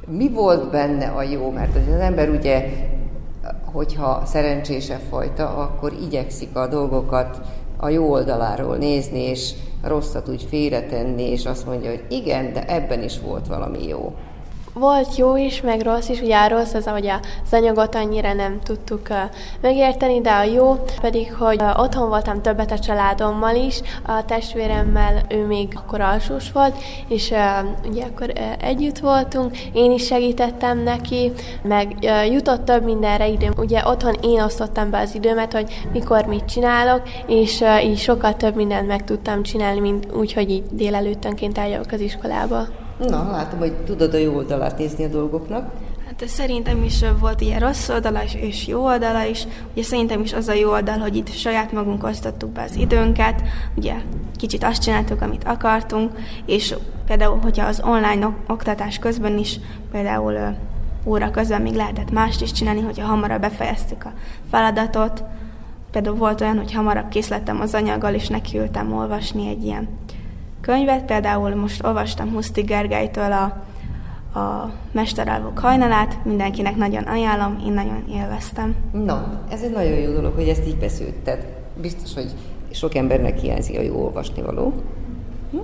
Mi 0.06 0.28
volt 0.28 0.70
benne 0.70 1.06
a 1.06 1.22
jó? 1.22 1.50
Mert 1.50 1.76
az 1.76 2.00
ember 2.00 2.28
ugye, 2.28 2.64
hogyha 3.64 4.22
szerencsésebb 4.26 5.00
fajta, 5.10 5.56
akkor 5.56 5.92
igyekszik 6.02 6.56
a 6.56 6.66
dolgokat 6.66 7.40
a 7.76 7.88
jó 7.88 8.10
oldaláról 8.10 8.76
nézni, 8.76 9.20
és 9.20 9.52
rosszat 9.82 10.28
úgy 10.28 10.46
félretenni, 10.48 11.30
és 11.30 11.46
azt 11.46 11.66
mondja, 11.66 11.90
hogy 11.90 12.04
igen, 12.08 12.52
de 12.52 12.64
ebben 12.66 13.02
is 13.02 13.20
volt 13.20 13.46
valami 13.46 13.88
jó. 13.88 14.14
Volt 14.78 15.16
jó 15.16 15.36
is, 15.36 15.60
meg 15.60 15.80
rossz 15.80 16.08
is. 16.08 16.20
Ugye 16.20 16.36
a 16.36 16.48
rossz 16.48 16.74
az, 16.74 16.86
hogy 16.86 17.06
az 17.06 17.52
anyagot 17.52 17.94
annyira 17.94 18.32
nem 18.32 18.60
tudtuk 18.62 19.08
megérteni, 19.60 20.20
de 20.20 20.30
a 20.30 20.42
jó 20.42 20.76
pedig, 21.00 21.34
hogy 21.34 21.62
otthon 21.76 22.08
voltam 22.08 22.42
többet 22.42 22.72
a 22.72 22.78
családommal 22.78 23.54
is, 23.54 23.80
a 24.06 24.24
testvéremmel 24.24 25.22
ő 25.28 25.46
még 25.46 25.68
akkor 25.74 26.00
alsós 26.00 26.52
volt, 26.52 26.76
és 27.08 27.34
ugye 27.88 28.02
akkor 28.02 28.32
együtt 28.60 28.98
voltunk, 28.98 29.58
én 29.72 29.92
is 29.92 30.06
segítettem 30.06 30.78
neki, 30.78 31.32
meg 31.62 31.96
jutott 32.30 32.64
több 32.64 32.84
mindenre 32.84 33.28
időm. 33.28 33.52
Ugye 33.56 33.82
otthon 33.84 34.14
én 34.22 34.40
osztottam 34.40 34.90
be 34.90 34.98
az 34.98 35.14
időmet, 35.14 35.52
hogy 35.52 35.88
mikor 35.92 36.24
mit 36.24 36.44
csinálok, 36.44 37.02
és 37.26 37.64
így 37.82 37.98
sokkal 37.98 38.36
több 38.36 38.54
mindent 38.54 38.86
meg 38.86 39.04
tudtam 39.04 39.42
csinálni, 39.42 39.80
mint 39.80 40.12
úgy, 40.12 40.32
hogy 40.32 40.50
így 40.50 40.64
délelőttönként 40.70 41.58
eljövök 41.58 41.92
az 41.92 42.00
iskolába. 42.00 42.86
Na, 42.98 43.30
látom, 43.30 43.58
hogy 43.58 43.72
tudod 43.72 44.14
a 44.14 44.16
jó 44.16 44.34
oldalát 44.34 44.78
nézni 44.78 45.04
a 45.04 45.08
dolgoknak. 45.08 45.70
Hát 46.06 46.28
szerintem 46.28 46.82
is 46.82 47.04
volt 47.20 47.40
ilyen 47.40 47.60
rossz 47.60 47.88
oldala 47.88 48.20
és 48.40 48.66
jó 48.66 48.84
oldala 48.84 49.24
is. 49.24 49.46
Ugye 49.72 49.82
szerintem 49.82 50.20
is 50.20 50.32
az 50.32 50.48
a 50.48 50.52
jó 50.52 50.70
oldal, 50.70 50.98
hogy 50.98 51.16
itt 51.16 51.32
saját 51.32 51.72
magunk 51.72 52.04
osztottuk 52.04 52.50
be 52.50 52.62
az 52.62 52.76
időnket, 52.76 53.42
ugye 53.76 53.94
kicsit 54.36 54.64
azt 54.64 54.82
csináltuk, 54.82 55.22
amit 55.22 55.44
akartunk, 55.44 56.12
és 56.46 56.74
például, 57.06 57.38
hogyha 57.42 57.66
az 57.66 57.82
online 57.84 58.34
oktatás 58.46 58.98
közben 58.98 59.38
is, 59.38 59.60
például 59.90 60.56
óra 61.04 61.30
közben 61.30 61.62
még 61.62 61.74
lehetett 61.74 62.10
mást 62.10 62.42
is 62.42 62.52
csinálni, 62.52 62.80
hogyha 62.80 63.06
hamarabb 63.06 63.40
befejeztük 63.40 64.04
a 64.04 64.12
feladatot. 64.50 65.24
Például 65.90 66.16
volt 66.16 66.40
olyan, 66.40 66.56
hogy 66.56 66.72
hamarabb 66.72 67.08
készlettem 67.08 67.60
az 67.60 67.74
anyaggal, 67.74 68.14
és 68.14 68.28
nekiültem 68.28 68.92
olvasni 68.92 69.48
egy 69.48 69.64
ilyen 69.64 69.88
könyvet. 70.68 71.04
Például 71.04 71.54
most 71.54 71.84
olvastam 71.84 72.32
Huszti 72.32 72.60
Gergelytől 72.60 73.32
a, 73.32 73.44
a 74.38 74.72
Mesterelvok 74.92 75.58
hajnalát, 75.58 76.24
mindenkinek 76.24 76.76
nagyon 76.76 77.02
ajánlom, 77.02 77.62
én 77.66 77.72
nagyon 77.72 78.04
élveztem. 78.10 78.74
Na, 78.92 79.40
ez 79.50 79.62
egy 79.62 79.70
nagyon 79.70 79.98
jó 79.98 80.12
dolog, 80.12 80.34
hogy 80.34 80.48
ezt 80.48 80.66
így 80.66 80.76
beszélted. 80.76 81.46
Biztos, 81.80 82.14
hogy 82.14 82.30
sok 82.70 82.94
embernek 82.94 83.38
hiányzik 83.38 83.78
a 83.78 83.82
jó 83.82 84.04
olvasnivaló. 84.04 84.72
Hm? 85.50 85.56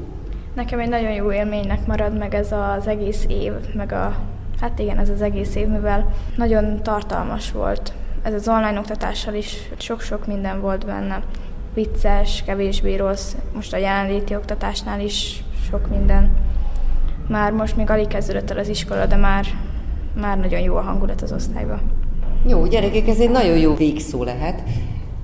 Nekem 0.55 0.79
egy 0.79 0.89
nagyon 0.89 1.13
jó 1.13 1.33
élménynek 1.33 1.87
marad 1.87 2.19
meg 2.19 2.35
ez 2.35 2.53
az 2.53 2.87
egész 2.87 3.25
év, 3.29 3.53
meg 3.75 3.93
a, 3.93 4.17
hát 4.61 4.79
igen, 4.79 4.99
ez 4.99 5.09
az 5.09 5.23
egész 5.23 5.55
év, 5.55 5.67
mivel 5.67 6.15
nagyon 6.37 6.83
tartalmas 6.83 7.53
volt. 7.53 7.93
Ez 8.23 8.35
az 8.35 8.49
online 8.49 8.79
oktatással 8.79 9.35
is 9.35 9.57
sok-sok 9.77 10.27
minden 10.27 10.61
volt 10.61 10.87
benne 10.87 11.23
vicces, 11.75 12.43
kevésbé 12.47 12.97
rossz. 12.97 13.35
Most 13.55 13.73
a 13.73 13.77
jelenléti 13.77 14.35
oktatásnál 14.35 15.01
is 15.01 15.45
sok 15.71 15.89
minden. 15.91 16.31
Már 17.29 17.53
most 17.53 17.77
még 17.77 17.91
alig 17.91 18.07
kezdődött 18.07 18.51
el 18.51 18.59
az 18.59 18.69
iskola, 18.69 19.07
de 19.07 19.17
már, 19.17 19.47
már 20.21 20.39
nagyon 20.39 20.61
jó 20.61 20.77
a 20.77 20.81
hangulat 20.81 21.23
az 21.23 21.33
osztályban. 21.33 21.81
Jó, 22.47 22.67
gyerekek, 22.67 23.09
ez 23.09 23.21
egy 23.21 23.31
nagyon 23.31 23.59
jó 23.59 23.75
végszó 23.75 24.23
lehet. 24.23 24.63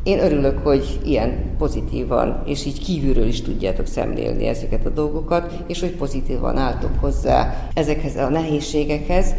Én 0.02 0.19
örülök, 0.19 0.59
hogy 0.59 1.00
ilyen 1.04 1.57
pozitívan, 1.59 2.42
és 2.47 2.66
így 2.66 2.85
kívülről 2.85 3.26
is 3.26 3.42
tudjátok 3.42 3.87
szemlélni 3.87 4.47
ezeket 4.47 4.87
a 4.87 4.90
dolgokat, 4.90 5.64
és 5.66 5.80
hogy 5.80 5.97
pozitívan 5.97 6.57
álltok 6.57 6.90
hozzá 7.00 7.69
ezekhez 7.75 8.16
a 8.16 8.28
nehézségekhez, 8.28 9.35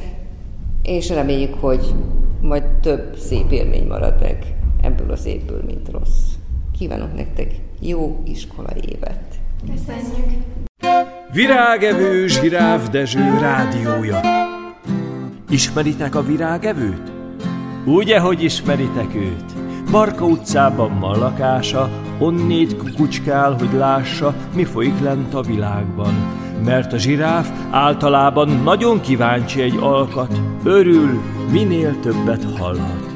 és 0.83 1.09
reméljük, 1.09 1.53
hogy 1.53 1.93
majd 2.41 2.63
több 2.63 3.17
szép 3.17 3.51
élmény 3.51 3.87
marad 3.87 4.21
meg 4.21 4.55
ebből 4.81 5.11
az 5.11 5.25
évből, 5.25 5.61
mint 5.65 5.89
rossz. 5.91 6.30
Kívánok 6.81 7.15
nektek 7.15 7.51
jó 7.79 8.23
iskolai 8.25 8.81
évet! 8.85 9.39
Köszönjük! 9.71 10.43
Virágevő 11.33 12.27
Zsiráf 12.27 12.89
Dezső 12.89 13.37
rádiója. 13.39 14.19
Ismeritek 15.49 16.15
a 16.15 16.23
virágevőt? 16.23 17.11
Ugye, 17.85 18.19
hogy 18.19 18.43
ismeritek 18.43 19.15
őt? 19.15 19.53
Barka 19.91 20.25
utcában 20.25 20.99
van 20.99 21.19
lakása, 21.19 21.89
onnét 22.19 22.77
kukucskál, 22.77 23.53
hogy 23.53 23.73
lássa, 23.73 24.35
mi 24.55 24.63
folyik 24.63 24.99
lent 24.99 25.33
a 25.33 25.41
világban. 25.41 26.13
Mert 26.65 26.93
a 26.93 26.97
zsiráf 26.97 27.51
általában 27.71 28.49
nagyon 28.49 29.01
kíváncsi 29.01 29.61
egy 29.61 29.77
alkat, 29.79 30.41
örül, 30.63 31.21
minél 31.51 31.99
többet 31.99 32.57
hallhat. 32.57 33.09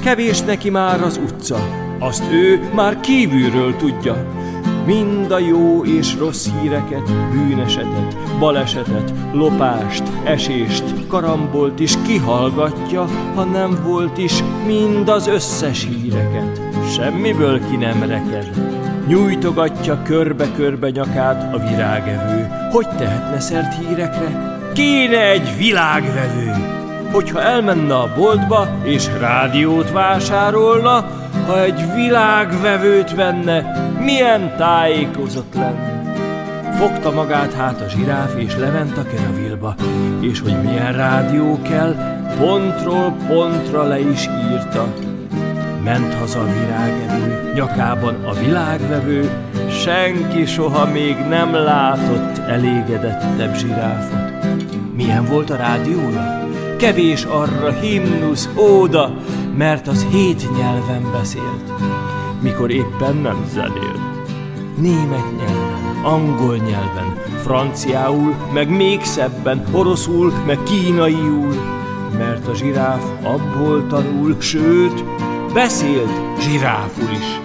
Kevés 0.00 0.40
neki 0.40 0.70
már 0.70 1.02
az 1.02 1.16
utca, 1.16 1.85
azt 1.98 2.24
ő 2.32 2.70
már 2.74 3.00
kívülről 3.00 3.76
tudja. 3.76 4.26
Mind 4.86 5.30
a 5.30 5.38
jó 5.38 5.84
és 5.84 6.16
rossz 6.18 6.48
híreket, 6.60 7.12
bűnesetet, 7.30 8.16
balesetet, 8.38 9.12
lopást, 9.32 10.02
esést, 10.24 10.84
karambolt 11.08 11.80
is 11.80 11.94
kihallgatja, 12.06 13.06
ha 13.34 13.44
nem 13.44 13.78
volt 13.84 14.18
is 14.18 14.42
mind 14.66 15.08
az 15.08 15.26
összes 15.26 15.84
híreket. 15.84 16.60
Semmiből 16.94 17.60
ki 17.70 17.76
nem 17.76 18.02
reked. 18.02 18.50
Nyújtogatja 19.06 20.02
körbe-körbe 20.02 20.90
nyakát 20.90 21.54
a 21.54 21.58
virágevő. 21.58 22.48
Hogy 22.70 22.88
tehetne 22.88 23.40
szert 23.40 23.74
hírekre? 23.74 24.58
Kéne 24.74 25.30
egy 25.30 25.56
világvevő! 25.56 26.52
Hogyha 27.12 27.42
elmenne 27.42 27.94
a 27.94 28.12
boltba 28.16 28.68
és 28.84 29.06
rádiót 29.18 29.90
vásárolna, 29.90 31.04
ha 31.46 31.62
egy 31.62 31.94
világvevőt 31.94 33.14
venne, 33.14 33.90
milyen 34.00 34.56
tájékozott 34.56 35.54
lenne. 35.54 36.14
Fogta 36.78 37.10
magát 37.10 37.52
hát 37.52 37.80
a 37.80 37.88
zsiráf, 37.88 38.34
és 38.36 38.56
lement 38.56 38.98
a 38.98 39.02
keravilba, 39.02 39.74
és 40.20 40.40
hogy 40.40 40.62
milyen 40.62 40.92
rádió 40.92 41.58
kell, 41.62 41.94
pontról 42.38 43.16
pontra 43.28 43.82
le 43.82 43.98
is 44.00 44.28
írta. 44.50 44.94
Ment 45.84 46.14
haza 46.14 46.40
a 46.40 46.44
virágevő, 46.44 47.52
nyakában 47.54 48.14
a 48.24 48.32
világvevő, 48.32 49.30
senki 49.70 50.44
soha 50.44 50.86
még 50.86 51.16
nem 51.28 51.54
látott 51.54 52.38
elégedettebb 52.38 53.54
zsiráfot. 53.54 54.46
Milyen 54.96 55.24
volt 55.24 55.50
a 55.50 55.56
rádiója? 55.56 56.48
Kevés 56.76 57.24
arra 57.24 57.70
himnusz, 57.70 58.48
óda, 58.56 59.16
mert 59.56 59.88
az 59.88 60.06
hét 60.10 60.56
nyelven 60.56 61.10
beszélt, 61.12 61.72
mikor 62.40 62.70
éppen 62.70 63.16
nem 63.16 63.46
zenélt. 63.52 64.00
Német 64.76 65.36
nyelven, 65.36 66.02
angol 66.02 66.56
nyelven, 66.56 67.16
franciául, 67.42 68.34
meg 68.52 68.70
még 68.70 69.04
szebben, 69.04 69.64
oroszul, 69.72 70.32
meg 70.46 70.58
kínaiul, 70.62 71.54
mert 72.18 72.48
a 72.48 72.54
zsiráf 72.54 73.04
abból 73.22 73.86
tanul, 73.86 74.36
sőt, 74.38 75.04
beszélt 75.52 76.40
zsiráful 76.40 77.08
is. 77.10 77.40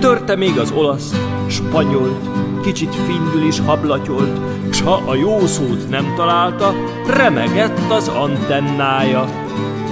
Törte 0.00 0.36
még 0.36 0.58
az 0.58 0.70
olaszt, 0.70 1.16
spanyolt, 1.46 2.28
kicsit 2.62 2.94
findül 2.94 3.42
is 3.46 3.60
hablatyolt, 3.60 4.40
s 4.70 4.80
ha 4.80 5.02
a 5.06 5.14
jó 5.14 5.46
szót 5.46 5.88
nem 5.88 6.12
találta, 6.16 6.74
remegett 7.06 7.90
az 7.90 8.08
antennája. 8.08 9.43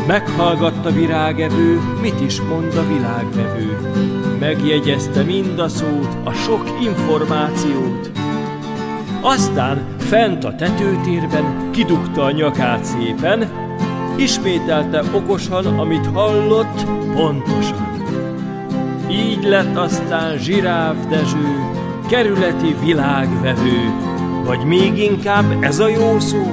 Meghallgatta 0.06 0.90
virágevő, 0.90 1.80
mit 2.00 2.20
is 2.20 2.40
mond 2.40 2.74
a 2.76 2.86
világvevő. 2.86 3.78
Megjegyezte 4.40 5.22
mind 5.22 5.58
a 5.58 5.68
szót, 5.68 6.16
a 6.24 6.32
sok 6.32 6.64
információt. 6.82 8.10
Aztán 9.20 9.96
fent 9.98 10.44
a 10.44 10.54
tetőtérben 10.54 11.70
kidugta 11.70 12.24
a 12.24 12.30
nyakát 12.30 12.84
szépen, 12.84 13.50
ismételte 14.16 15.02
okosan, 15.14 15.66
amit 15.66 16.06
hallott, 16.06 16.84
pontosan. 17.14 17.92
Így 19.10 19.44
lett 19.44 19.76
aztán 19.76 20.38
Zsiráf 20.38 20.96
Dezső, 21.08 21.70
kerületi 22.08 22.74
világvevő, 22.84 23.92
vagy 24.44 24.64
még 24.64 24.98
inkább 24.98 25.62
ez 25.62 25.78
a 25.78 25.88
jó 25.88 26.20
szó, 26.20 26.52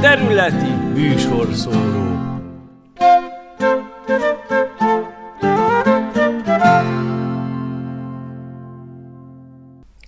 területi 0.00 0.72
műsorszóró. 0.94 2.15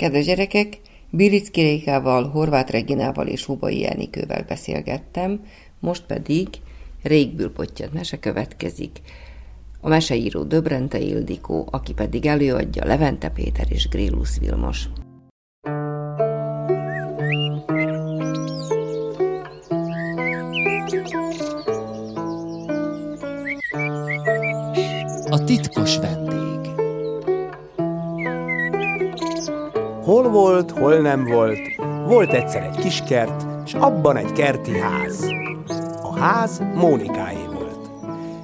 Kedves 0.09 0.27
gyerekek, 0.27 0.81
Bilic 1.11 1.51
Kirékával, 1.51 2.29
Horváth 2.29 2.73
Reginával 2.73 3.27
és 3.27 3.45
Hubai 3.45 3.81
Jenikővel 3.81 4.45
beszélgettem, 4.49 5.41
most 5.81 6.05
pedig 6.07 6.49
Régbül 7.03 7.53
Pottyad 7.53 7.93
mese 7.93 8.19
következik. 8.19 9.01
A 9.81 9.89
meseíró 9.89 10.43
Döbrente 10.43 10.99
Ildikó, 10.99 11.69
aki 11.71 11.93
pedig 11.93 12.27
előadja 12.27 12.85
Levente 12.85 13.29
Péter 13.29 13.67
és 13.69 13.89
Grillus 13.89 14.39
Vilmos. 14.39 14.89
A 25.31 25.45
titkos 25.45 25.99
vendég 25.99 26.28
Hol 30.09 30.29
volt, 30.29 30.71
hol 30.71 31.01
nem 31.01 31.25
volt, 31.25 31.59
volt 32.07 32.33
egyszer 32.33 32.63
egy 32.63 32.77
kiskert, 32.77 33.69
s 33.69 33.75
abban 33.75 34.17
egy 34.17 34.33
kerti 34.33 34.79
ház. 34.79 35.25
A 36.03 36.19
ház 36.19 36.59
Mónikáé 36.75 37.45
volt. 37.47 37.91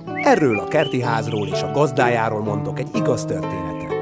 Erről 0.04 0.58
a 0.58 0.68
kerti 0.68 1.02
házról 1.02 1.48
és 1.48 1.62
a 1.62 1.70
gazdájáról 1.70 2.42
mondok 2.42 2.78
egy 2.78 2.88
igaz 2.94 3.24
történetet. 3.24 3.92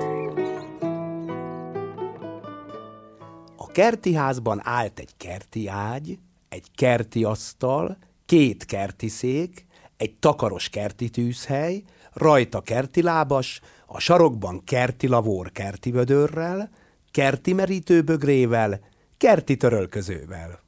A 3.56 3.66
kerti 3.66 4.14
házban 4.14 4.60
állt 4.64 4.98
egy 4.98 5.16
kerti 5.16 5.68
ágy, 5.68 6.18
egy 6.48 6.66
kerti 6.74 7.24
asztal, 7.24 7.96
két 8.26 8.64
kerti 8.64 9.08
szék, 9.08 9.66
egy 9.96 10.14
takaros 10.20 10.68
kerti 10.68 11.08
tűzhely, 11.08 11.82
rajta 12.12 12.60
kerti 12.60 13.02
lábas, 13.02 13.60
a 13.86 14.00
sarokban 14.00 14.64
kerti 14.64 15.08
lavór 15.08 15.52
kerti 15.52 15.90
vödörrel, 15.90 16.70
kerti 17.12 17.52
merítőbögrével, 17.52 18.80
kerti 19.16 19.56
törölközővel. 19.56 20.60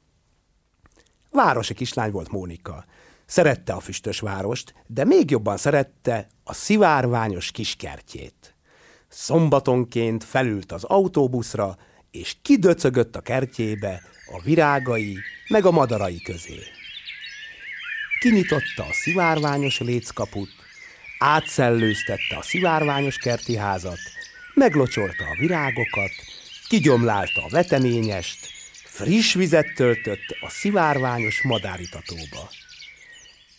Városi 1.31 1.73
kislány 1.73 2.11
volt 2.11 2.31
Mónika. 2.31 2.85
Szerette 3.25 3.73
a 3.73 3.79
füstös 3.79 4.19
várost, 4.19 4.73
de 4.87 5.03
még 5.03 5.29
jobban 5.31 5.57
szerette 5.57 6.27
a 6.43 6.53
szivárványos 6.53 7.51
kiskertjét. 7.51 8.55
Szombatonként 9.07 10.23
felült 10.23 10.71
az 10.71 10.83
autóbuszra, 10.83 11.77
és 12.11 12.35
kidöcögött 12.41 13.15
a 13.15 13.21
kertjébe 13.21 14.01
a 14.25 14.41
virágai 14.41 15.17
meg 15.47 15.65
a 15.65 15.71
madarai 15.71 16.21
közé. 16.21 16.59
Kinyitotta 18.19 18.83
a 18.83 18.93
szivárványos 18.93 19.79
léckaput, 19.79 20.49
átszellőztette 21.19 22.37
a 22.37 22.41
szivárványos 22.41 23.17
kerti 23.17 23.55
házat, 23.55 23.99
meglocsolta 24.53 25.23
a 25.23 25.37
virágokat, 25.39 26.11
kigyomlálta 26.67 27.43
a 27.43 27.49
veteményest, 27.49 28.47
friss 28.85 29.33
vizet 29.33 29.73
töltött 29.75 30.37
a 30.41 30.49
szivárványos 30.49 31.41
madáritatóba. 31.41 32.49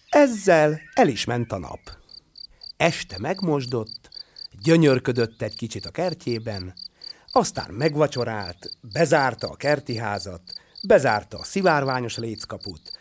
Ezzel 0.09 0.81
el 0.95 1.09
is 1.09 1.25
ment 1.25 1.53
a 1.53 1.59
nap. 1.59 1.81
Este 2.77 3.19
megmosdott, 3.19 4.09
gyönyörködött 4.63 5.43
egy 5.43 5.57
kicsit 5.57 5.87
a 5.87 5.91
kertjében, 5.91 6.75
aztán 7.33 7.71
megvacsorált, 7.71 8.71
bezárta 8.81 9.49
a 9.49 9.57
kerti 9.57 9.97
házat, 9.97 10.43
bezárta 10.83 11.39
a 11.39 11.45
szivárványos 11.45 12.17
léckaput, 12.17 12.93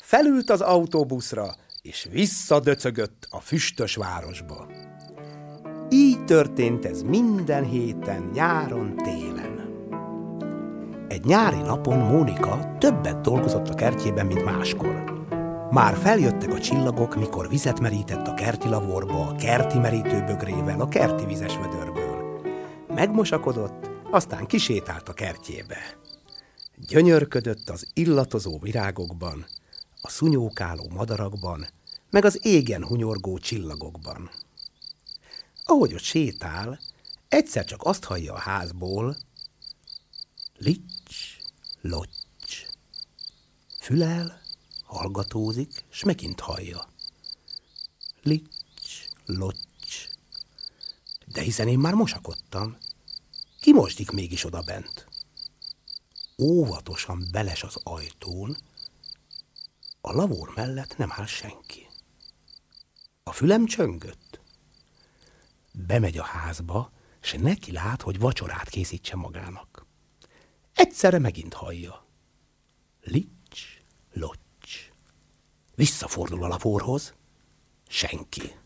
felült 0.00 0.50
az 0.50 0.60
autóbuszra, 0.60 1.56
és 1.82 2.08
visszadöcögött 2.10 3.26
a 3.30 3.40
füstös 3.40 3.94
városba. 3.94 4.68
Történt 6.32 6.84
ez 6.84 7.02
minden 7.02 7.64
héten, 7.64 8.30
nyáron, 8.34 8.96
télen. 8.96 9.60
Egy 11.08 11.24
nyári 11.24 11.60
napon 11.60 11.98
Mónika 11.98 12.76
többet 12.78 13.20
dolgozott 13.20 13.68
a 13.68 13.74
kertjében, 13.74 14.26
mint 14.26 14.44
máskor. 14.44 15.26
Már 15.70 15.96
feljöttek 15.96 16.52
a 16.52 16.60
csillagok, 16.60 17.16
mikor 17.16 17.48
vizet 17.48 17.80
merített 17.80 18.26
a 18.26 18.34
kerti 18.34 18.68
lavorba, 18.68 19.26
a 19.26 19.34
kerti 19.34 19.78
merítőbögrével, 19.78 20.80
a 20.80 20.88
kerti 20.88 21.26
vizes 21.26 21.56
vödörből. 21.56 22.40
Megmosakodott, 22.94 23.90
aztán 24.10 24.46
kisétált 24.46 25.08
a 25.08 25.12
kertjébe. 25.12 25.78
Gyönyörködött 26.88 27.68
az 27.68 27.86
illatozó 27.94 28.58
virágokban, 28.58 29.46
a 30.02 30.08
szunyókáló 30.08 30.90
madarakban, 30.94 31.66
meg 32.10 32.24
az 32.24 32.38
égen 32.42 32.84
hunyorgó 32.84 33.38
csillagokban. 33.38 34.30
Ahogy 35.64 35.94
ott 35.94 36.02
sétál, 36.02 36.80
egyszer 37.28 37.64
csak 37.64 37.82
azt 37.82 38.04
hallja 38.04 38.32
a 38.32 38.38
házból, 38.38 39.16
lics, 40.56 41.36
locs. 41.80 42.66
Fülel, 43.80 44.40
hallgatózik, 44.84 45.84
s 45.90 46.02
megint 46.02 46.40
hallja. 46.40 46.88
Lics, 48.22 49.08
locs. 49.26 50.08
De 51.26 51.40
hiszen 51.40 51.68
én 51.68 51.78
már 51.78 51.94
mosakodtam. 51.94 52.76
Ki 53.60 53.72
mosdik 53.72 54.10
mégis 54.10 54.44
oda 54.44 54.62
bent? 54.62 55.06
Óvatosan 56.38 57.28
beles 57.30 57.62
az 57.62 57.76
ajtón, 57.82 58.56
a 60.00 60.12
lavór 60.12 60.52
mellett 60.54 60.96
nem 60.96 61.12
áll 61.12 61.26
senki. 61.26 61.88
A 63.22 63.32
fülem 63.32 63.66
csöngött. 63.66 64.21
Bemegy 65.72 66.18
a 66.18 66.22
házba, 66.22 66.92
s 67.20 67.32
neki 67.32 67.72
lát, 67.72 68.02
hogy 68.02 68.18
vacsorát 68.18 68.68
készítse 68.68 69.16
magának. 69.16 69.86
Egyszerre 70.74 71.18
megint 71.18 71.54
hallja. 71.54 72.06
Lics, 73.00 73.82
locs. 74.12 74.90
Visszafordul 75.74 76.44
a 76.44 76.48
lavórhoz. 76.48 77.14
Senki. 77.88 78.58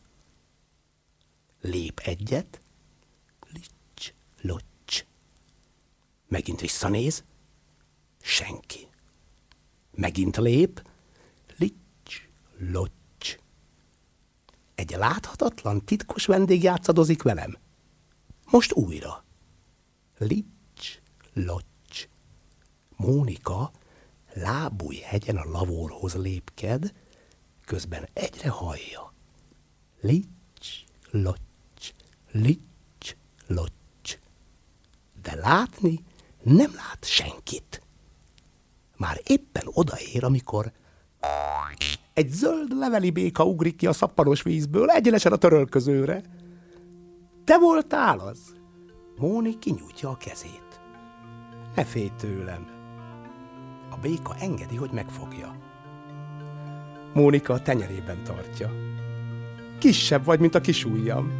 Lép 1.60 1.98
egyet. 1.98 2.60
Lics, 3.52 4.12
locs. 4.40 5.04
Megint 6.28 6.60
visszanéz. 6.60 7.24
Senki. 8.20 8.88
Megint 9.90 10.36
lép. 10.36 10.88
Lics, 11.56 12.28
locs. 12.58 12.90
Egy 14.76 14.90
láthatatlan, 14.90 15.84
titkos 15.84 16.26
vendég 16.26 16.62
játszadozik 16.62 17.22
velem. 17.22 17.56
Most 18.50 18.72
újra. 18.72 19.24
Lics, 20.18 21.00
locs. 21.32 22.08
Mónika 22.96 23.70
lábúj 24.32 24.96
hegyen 24.96 25.36
a 25.36 25.44
lavórhoz 25.44 26.14
lépked, 26.14 26.92
közben 27.64 28.08
egyre 28.12 28.48
hallja. 28.48 29.12
Lics, 30.00 30.84
locs, 31.10 31.92
lics, 32.30 33.16
locs. 33.46 34.18
De 35.22 35.34
látni 35.34 36.04
nem 36.42 36.74
lát 36.74 37.04
senkit. 37.04 37.82
Már 38.96 39.20
éppen 39.24 39.64
odaér, 39.66 40.24
amikor 40.24 40.72
egy 42.16 42.28
zöld 42.28 42.78
leveli 42.78 43.10
béka 43.10 43.44
ugrik 43.44 43.76
ki 43.76 43.86
a 43.86 43.92
szappanos 43.92 44.42
vízből 44.42 44.90
egyenesen 44.90 45.32
a 45.32 45.36
törölközőre. 45.36 46.22
Te 47.44 47.58
voltál 47.58 48.18
az? 48.18 48.54
Móni 49.16 49.58
kinyújtja 49.58 50.08
a 50.08 50.16
kezét. 50.16 50.80
Ne 51.74 51.84
félj 51.84 52.10
tőlem. 52.18 52.66
A 53.90 53.96
béka 54.02 54.34
engedi, 54.40 54.76
hogy 54.76 54.90
megfogja. 54.92 55.56
Mónika 57.14 57.52
a 57.52 57.62
tenyerében 57.62 58.24
tartja. 58.24 58.70
Kisebb 59.78 60.24
vagy, 60.24 60.40
mint 60.40 60.54
a 60.54 60.60
kis 60.60 60.84
ujjam. 60.84 61.32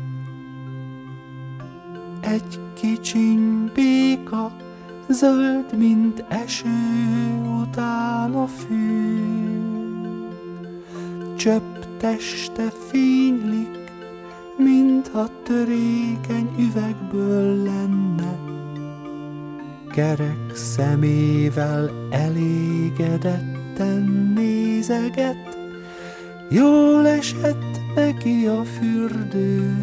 Egy 2.21 2.61
kicsiny 2.75 3.71
béka, 3.75 4.57
zöld, 5.09 5.79
mint 5.79 6.25
eső 6.29 6.69
után 7.61 8.35
a 8.35 8.47
fű. 8.47 9.66
Csöpp 11.37 11.85
teste 11.99 12.73
fénylik, 12.91 13.93
mintha 14.57 15.29
törékeny 15.43 16.49
üvegből 16.59 17.63
lenne 17.63 18.47
kerek 19.97 20.55
szemével 20.55 21.91
elégedetten 22.11 23.53
nézeget, 24.35 25.59
jól 26.51 27.07
esett 27.07 27.81
neki 27.95 28.47
a 28.47 28.65
fürdő. 28.65 29.75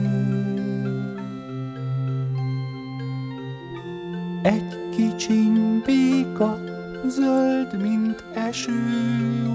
Egy 4.44 4.90
kicsiny 4.96 5.82
béka, 5.86 6.60
zöld, 7.08 7.82
mint 7.82 8.24
eső 8.34 8.82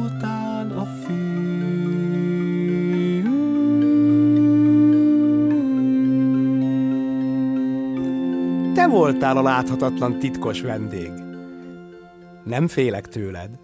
után 0.05 0.71
a 0.71 0.85
fű. 0.85 1.28
Voltál 8.89 9.37
a 9.37 9.43
láthatatlan 9.43 10.19
titkos 10.19 10.61
vendég. 10.61 11.11
Nem 12.45 12.69
félek 12.69 13.09
tőled, 13.09 13.59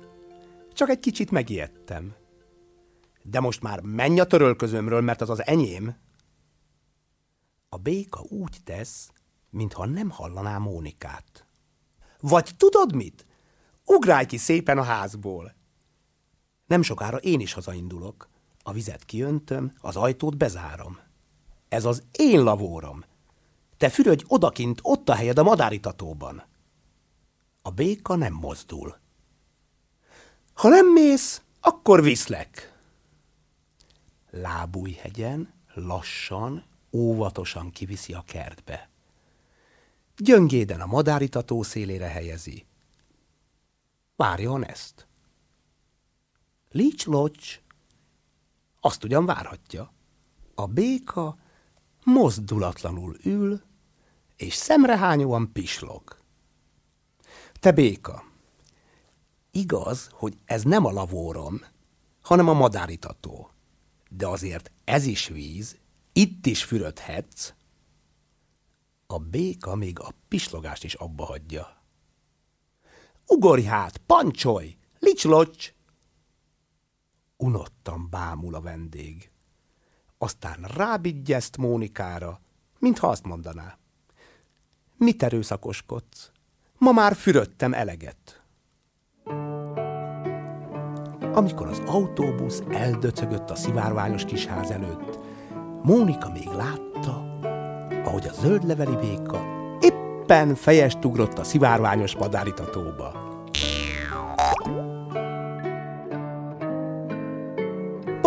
csak 0.73 0.89
egy 0.89 0.99
kicsit 0.99 1.31
megijedtem. 1.31 2.15
De 3.23 3.41
most 3.41 3.63
már 3.63 3.81
menj 3.81 4.21
a 4.21 4.25
törölközömről, 4.25 5.01
mert 5.01 5.21
az 5.21 5.31
az 5.31 5.47
enyém. 5.47 5.97
A 7.69 7.77
béka 7.77 8.21
úgy 8.29 8.57
tesz, 8.65 9.11
mintha 9.51 9.87
nem 9.87 10.11
hallaná 10.11 10.59
Mónikát. 10.59 11.47
Vagy 12.21 12.51
tudod 12.57 12.95
mit? 12.95 13.27
Ugrálj 13.85 14.27
ki 14.27 14.37
szépen 14.37 14.79
a 14.79 14.83
házból. 14.83 15.55
Nem 16.67 16.83
sokára 16.83 17.17
én 17.17 17.41
is 17.41 17.53
hazaindulok. 17.53 18.29
A 18.63 18.73
vizet 18.73 19.05
kiöntöm, 19.05 19.73
az 19.81 19.97
ajtót 19.97 20.37
bezárom. 20.37 20.99
Ez 21.69 21.85
az 21.85 22.03
én 22.13 22.43
lavórom. 22.43 23.05
Te 23.77 23.89
fürödj 23.89 24.25
odakint, 24.29 24.81
ott 24.83 25.09
a 25.09 25.15
helyed 25.15 25.39
a 25.39 25.43
madáritatóban. 25.43 26.45
A 27.63 27.71
béka 27.71 28.17
nem 28.17 28.33
mozdul. 28.33 28.99
Ha 30.55 30.69
nem 30.69 30.93
mész, 30.93 31.43
akkor 31.61 32.03
viszlek. 32.03 32.79
Lábújhegyen 34.31 35.53
lassan, 35.75 36.65
óvatosan 36.93 37.71
kiviszi 37.71 38.13
a 38.13 38.23
kertbe. 38.27 38.89
Gyöngéden 40.17 40.81
a 40.81 40.87
madáritató 40.87 41.63
szélére 41.63 42.07
helyezi. 42.07 42.67
Várjon 44.17 44.67
ezt. 44.67 45.07
Lics 46.71 47.07
locs, 47.07 47.61
azt 48.81 49.05
ugyan 49.05 49.27
várhatja. 49.27 49.93
A 50.55 50.67
béka 50.67 51.37
mozdulatlanul 52.05 53.17
ül, 53.23 53.63
és 54.37 54.55
szemrehányóan 54.55 55.53
pislog. 55.53 56.19
Te 57.53 57.73
béka, 57.73 58.25
igaz, 59.51 60.09
hogy 60.13 60.39
ez 60.45 60.63
nem 60.63 60.85
a 60.85 60.91
lavórom, 60.91 61.61
hanem 62.23 62.49
a 62.49 62.53
madáritató. 62.53 63.51
De 64.11 64.27
azért 64.27 64.71
ez 64.85 65.05
is 65.07 65.29
víz, 65.29 65.79
itt 66.13 66.47
is 66.47 66.65
fürödhetsz. 66.65 67.53
A 69.07 69.19
béka 69.19 69.75
még 69.75 70.01
a 70.01 70.15
pislogást 70.29 70.85
is 70.85 70.95
abba 70.95 71.25
hagyja. 71.25 71.83
Ugorj 73.27 73.63
hát, 73.63 73.97
pancsolj, 73.97 74.77
licslocs! 74.99 75.73
Unottan 77.37 78.11
bámul 78.11 78.55
a 78.55 78.61
vendég. 78.61 79.31
Aztán 80.25 80.67
rábigyezt 80.77 81.57
Mónikára, 81.57 82.41
mintha 82.79 83.09
azt 83.09 83.25
mondaná. 83.25 83.79
Mit 84.97 85.23
erőszakoskodsz? 85.23 86.31
Ma 86.79 86.93
már 86.93 87.15
fürödtem 87.15 87.73
eleget. 87.73 88.43
Amikor 91.35 91.67
az 91.67 91.83
autóbusz 91.87 92.63
eldöcögött 92.71 93.51
a 93.51 93.55
szivárványos 93.55 94.25
kisház 94.25 94.71
előtt, 94.71 95.19
Mónika 95.83 96.31
még 96.31 96.49
látta, 96.49 97.39
ahogy 98.05 98.27
a 98.27 98.33
zöldleveli 98.33 98.97
béka 98.97 99.41
éppen 99.81 100.55
fejest 100.55 101.05
ugrott 101.05 101.39
a 101.39 101.45
szivárványos 101.45 102.17
madáritatóba. 102.17 103.24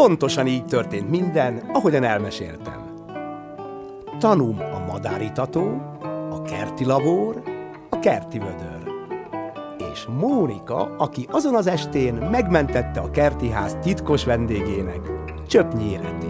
Pontosan 0.08 0.48
így 0.48 0.66
történt 0.66 1.10
minden, 1.10 1.70
ahogyan 1.74 2.04
elmeséltem. 2.04 2.94
Tanum 4.20 4.60
a 4.60 4.80
madáritató, 4.92 5.82
a 6.32 6.42
kerti 6.42 6.86
lavór, 6.86 7.44
a 7.90 8.00
kerti 8.00 8.40
vödör. 8.40 8.94
És 9.92 10.06
Mónika, 10.20 10.96
aki 10.98 11.28
azon 11.32 11.56
az 11.56 11.68
estén 11.68 12.14
megmentette 12.14 13.00
a 13.00 13.12
kerti 13.12 13.50
ház 13.50 13.78
titkos 13.82 14.24
vendégének 14.24 15.02
csöpnyi 15.48 15.92
életét. 15.92 16.27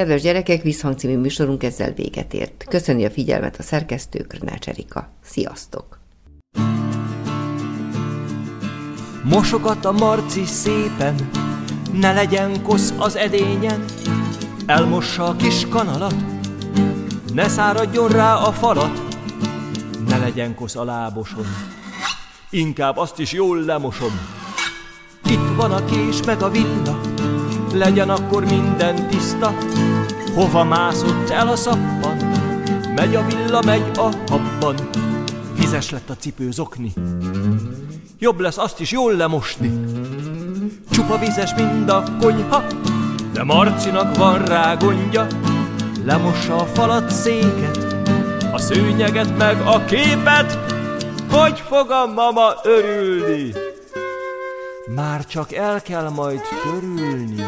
Kedves 0.00 0.22
gyerekek, 0.22 0.62
Visszhang 0.62 0.98
című 0.98 1.16
műsorunk 1.16 1.62
ezzel 1.62 1.92
véget 1.92 2.34
ért. 2.34 2.64
Köszönjük 2.68 3.10
a 3.10 3.12
figyelmet 3.12 3.56
a 3.58 3.62
szerkesztő 3.62 4.18
Krnács 4.18 4.68
Erika. 4.68 5.08
Sziasztok! 5.24 6.00
Mosogat 9.24 9.84
a 9.84 9.92
marci 9.92 10.44
szépen, 10.44 11.30
ne 11.92 12.12
legyen 12.12 12.62
kosz 12.62 12.94
az 12.98 13.16
edényen, 13.16 13.84
elmossa 14.66 15.24
a 15.24 15.36
kis 15.36 15.68
kanalat, 15.68 16.14
ne 17.34 17.48
száradjon 17.48 18.08
rá 18.08 18.34
a 18.34 18.52
falat, 18.52 19.16
ne 20.08 20.18
legyen 20.18 20.54
kosz 20.54 20.76
a 20.76 20.84
láboson, 20.84 21.46
inkább 22.50 22.96
azt 22.96 23.18
is 23.18 23.32
jól 23.32 23.64
lemosom. 23.64 24.20
Itt 25.24 25.56
van 25.56 25.72
a 25.72 25.84
kés 25.84 26.22
meg 26.26 26.42
a 26.42 26.50
villa, 26.50 27.00
legyen 27.72 28.10
akkor 28.10 28.44
minden 28.44 29.08
tiszta, 29.08 29.54
hova 30.34 30.64
mászott 30.64 31.30
el 31.30 31.48
a 31.48 31.56
szappan, 31.56 32.16
megy 32.94 33.14
a 33.14 33.24
villa, 33.24 33.62
megy 33.62 33.90
a 33.94 34.10
habban, 34.28 34.74
vizes 35.54 35.90
lett 35.90 36.10
a 36.10 36.16
cipőzokni, 36.16 36.92
jobb 38.18 38.40
lesz 38.40 38.58
azt 38.58 38.80
is 38.80 38.90
jól 38.90 39.16
lemosni. 39.16 39.80
Csupa 40.90 41.18
vizes 41.18 41.54
mind 41.54 41.88
a 41.88 42.02
konyha, 42.20 42.62
de 43.32 43.44
Marcinak 43.44 44.16
van 44.16 44.44
rá 44.44 44.74
gondja, 44.74 45.26
lemossa 46.04 46.56
a 46.56 46.64
falat, 46.64 47.10
széket, 47.10 47.78
a 48.52 48.58
szőnyeget 48.58 49.36
meg 49.36 49.60
a 49.60 49.84
képet, 49.84 50.58
hogy 51.30 51.62
fog 51.68 51.90
a 51.90 52.06
mama 52.06 52.54
örülni? 52.62 53.54
Már 54.94 55.26
csak 55.26 55.52
el 55.52 55.82
kell 55.82 56.08
majd 56.08 56.40
törülni. 56.62 57.44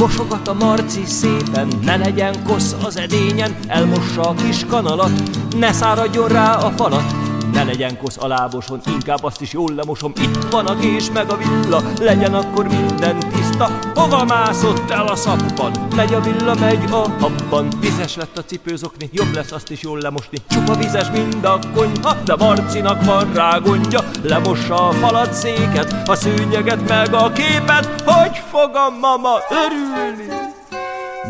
Mosogat 0.00 0.48
a 0.48 0.52
marci 0.52 1.04
szépen, 1.06 1.68
ne 1.82 1.96
legyen 1.96 2.44
kosz 2.44 2.76
az 2.84 2.96
edényen, 2.96 3.56
elmossa 3.66 4.20
a 4.20 4.34
kis 4.34 4.64
kanalat, 4.68 5.12
ne 5.56 5.72
száradjon 5.72 6.28
rá 6.28 6.52
a 6.54 6.70
falat, 6.70 7.19
ne 7.64 7.66
legyen 7.66 7.98
kosz 7.98 8.16
a 8.20 8.26
láboson, 8.26 8.80
inkább 8.86 9.24
azt 9.24 9.40
is 9.40 9.52
jól 9.52 9.74
lemosom, 9.74 10.12
itt 10.16 10.50
van 10.50 10.66
a 10.66 10.76
kés 10.76 11.10
meg 11.10 11.30
a 11.30 11.36
villa, 11.36 11.82
legyen 11.98 12.34
akkor 12.34 12.68
minden 12.68 13.18
tiszta, 13.18 13.78
hova 13.94 14.24
mászott 14.24 14.90
el 14.90 15.06
a 15.06 15.16
szappan, 15.16 15.72
megy 15.96 16.14
a 16.14 16.20
villa, 16.20 16.54
megy 16.54 16.84
a 16.90 17.08
habban, 17.20 17.68
vizes 17.80 18.16
lett 18.16 18.38
a 18.38 18.44
cipőzokni, 18.44 19.08
jobb 19.12 19.34
lesz 19.34 19.52
azt 19.52 19.70
is 19.70 19.82
jól 19.82 19.98
lemosni, 19.98 20.38
csupa 20.48 20.74
vizes 20.74 21.10
mind 21.10 21.44
a 21.44 21.58
konyha, 21.74 22.14
de 22.24 22.36
Marcinak 22.36 23.04
van 23.04 23.32
rá 23.32 23.58
gondja, 23.58 24.00
lemossa 24.22 24.88
a 24.88 24.92
falat 24.92 25.32
széket, 25.32 26.08
a 26.08 26.14
szűnyeget 26.14 26.88
meg 26.88 27.14
a 27.14 27.32
képet, 27.32 28.02
hogy 28.04 28.42
fog 28.50 28.70
a 28.74 28.90
mama 29.00 29.38
örülni? 29.50 30.48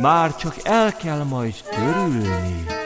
Már 0.01 0.37
csak 0.37 0.55
el 0.63 0.97
kell 0.97 1.23
majd 1.23 1.55
törülni. 1.71 2.80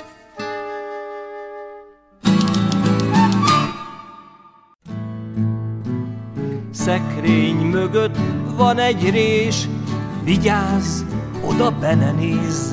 Szekrény 6.85 7.57
mögött 7.57 8.17
van 8.57 8.79
egy 8.79 9.11
rés, 9.11 9.69
vigyázz, 10.25 11.03
oda 11.45 11.71
benne 11.81 12.13
nézz. 12.13 12.73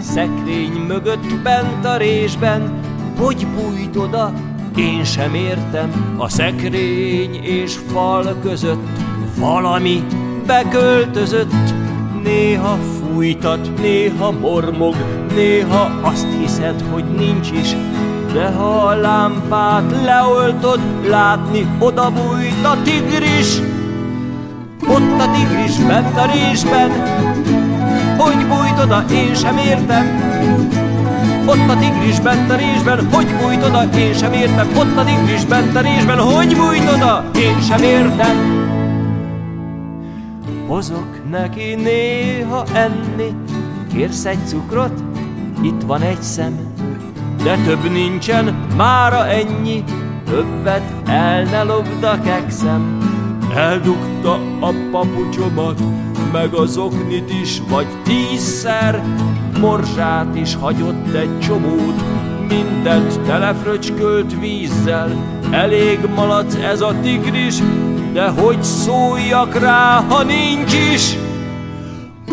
Szekrény 0.00 0.72
mögött 0.72 1.42
bent 1.42 1.84
a 1.84 1.96
résben, 1.96 2.80
hogy 3.18 3.46
bújt 3.46 3.96
oda, 3.96 4.32
én 4.76 5.04
sem 5.04 5.34
értem, 5.34 6.14
a 6.16 6.28
szekrény 6.28 7.34
és 7.42 7.78
fal 7.92 8.36
között 8.42 8.86
valami 9.38 10.04
beköltözött. 10.46 11.74
Néha 12.24 12.76
fújtat, 12.76 13.80
néha 13.80 14.30
mormog, 14.30 14.94
néha 15.34 16.00
azt 16.02 16.26
hiszed, 16.40 16.84
hogy 16.92 17.04
nincs 17.04 17.50
is, 17.50 17.76
de 18.32 18.50
ha 18.50 18.86
a 18.86 18.94
lámpát 18.94 19.84
leoltod, 20.04 20.80
látni 21.08 21.66
oda 21.78 22.10
bújt 22.10 22.64
a 22.64 22.76
tigris. 22.82 23.58
Ott 24.88 25.20
a 25.20 25.30
tigris 25.32 25.76
bent 25.86 26.16
a 26.16 26.26
résben, 26.32 26.90
hogy 28.18 28.46
bújt 28.46 28.78
oda, 28.82 29.04
én 29.10 29.34
sem 29.34 29.56
értem. 29.58 30.04
Ott 31.46 31.68
a 31.68 31.76
tigris 31.78 32.20
bent 32.20 32.50
a 32.50 32.56
résben, 32.56 33.12
hogy 33.12 33.26
bújt 33.40 33.64
oda, 33.64 33.84
én 33.96 34.14
sem 34.14 34.32
értem. 34.32 34.68
Ott 34.76 34.96
a 34.96 35.04
tigris 35.04 35.44
bent 35.44 35.76
a 35.76 35.80
résben, 35.80 36.18
hogy 36.18 36.56
bújt 36.56 36.92
oda, 36.94 37.24
én 37.36 37.60
sem 37.60 37.82
értem. 37.82 38.58
Hozok 40.66 41.30
neki 41.30 41.74
néha 41.74 42.64
enni, 42.72 43.34
kérsz 43.92 44.24
egy 44.24 44.46
cukrot, 44.46 45.02
itt 45.62 45.82
van 45.86 46.02
egy 46.02 46.22
szem 46.22 46.69
de 47.42 47.56
több 47.64 47.90
nincsen, 47.92 48.66
mára 48.76 49.26
ennyi, 49.26 49.84
többet 50.24 50.92
el 51.06 51.42
ne 51.42 51.62
lopd 51.62 52.04
a 52.04 52.20
kekszem. 52.20 52.98
Eldugta 53.54 54.32
a 54.60 54.74
papucsomat, 54.90 55.80
meg 56.32 56.54
az 56.54 56.76
oknit 56.76 57.32
is, 57.42 57.62
vagy 57.68 57.86
tízszer, 58.04 59.02
morzsát 59.60 60.36
is 60.36 60.54
hagyott 60.54 61.14
egy 61.14 61.38
csomót, 61.38 62.02
mindent 62.48 63.20
telefröcskölt 63.20 64.40
vízzel, 64.40 65.10
elég 65.50 65.98
malac 66.14 66.54
ez 66.54 66.80
a 66.80 66.94
tigris, 67.02 67.56
de 68.12 68.28
hogy 68.28 68.62
szóljak 68.62 69.58
rá, 69.58 70.04
ha 70.08 70.22
nincs 70.22 70.74
is? 70.94 71.16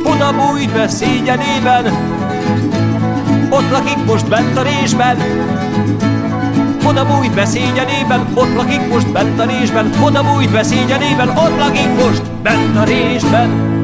Oda 0.03 0.33
bújt 0.33 0.73
be 0.73 0.87
szégyenében, 0.87 1.85
ott 3.49 3.71
lakik 3.71 4.05
most 4.05 4.29
bent 4.29 4.57
a 4.57 4.61
résben, 4.61 5.17
oda 6.87 7.05
bújt 7.05 7.35
beszényenében, 7.35 8.27
ott 8.33 8.55
lakik 8.55 8.87
most 8.87 9.11
bent 9.11 9.39
a 9.39 9.45
résben, 9.45 9.91
oda 10.03 10.23
bújt 10.23 10.51
beszényenében, 10.51 11.29
ott 11.29 11.57
lakik 11.57 12.03
most 12.03 12.31
bent 12.41 12.77
a 12.77 12.83
résben. 12.83 13.75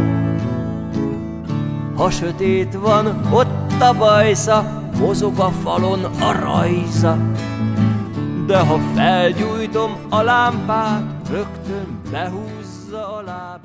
Ha 1.98 2.10
sötét 2.10 2.78
van, 2.82 3.28
ott 3.32 3.82
a 3.82 3.94
bajsza, 3.94 4.82
mozog 5.00 5.40
a 5.40 5.52
falon 5.64 6.04
a 6.04 6.32
rajza. 6.32 7.18
De 8.48 8.58
ha 8.58 8.80
felgyújtom 8.96 9.92
a 10.10 10.22
lámpát, 10.22 11.04
rögtön 11.30 12.02
behúzza 12.12 13.16
a 13.18 13.22
lábát. 13.26 13.63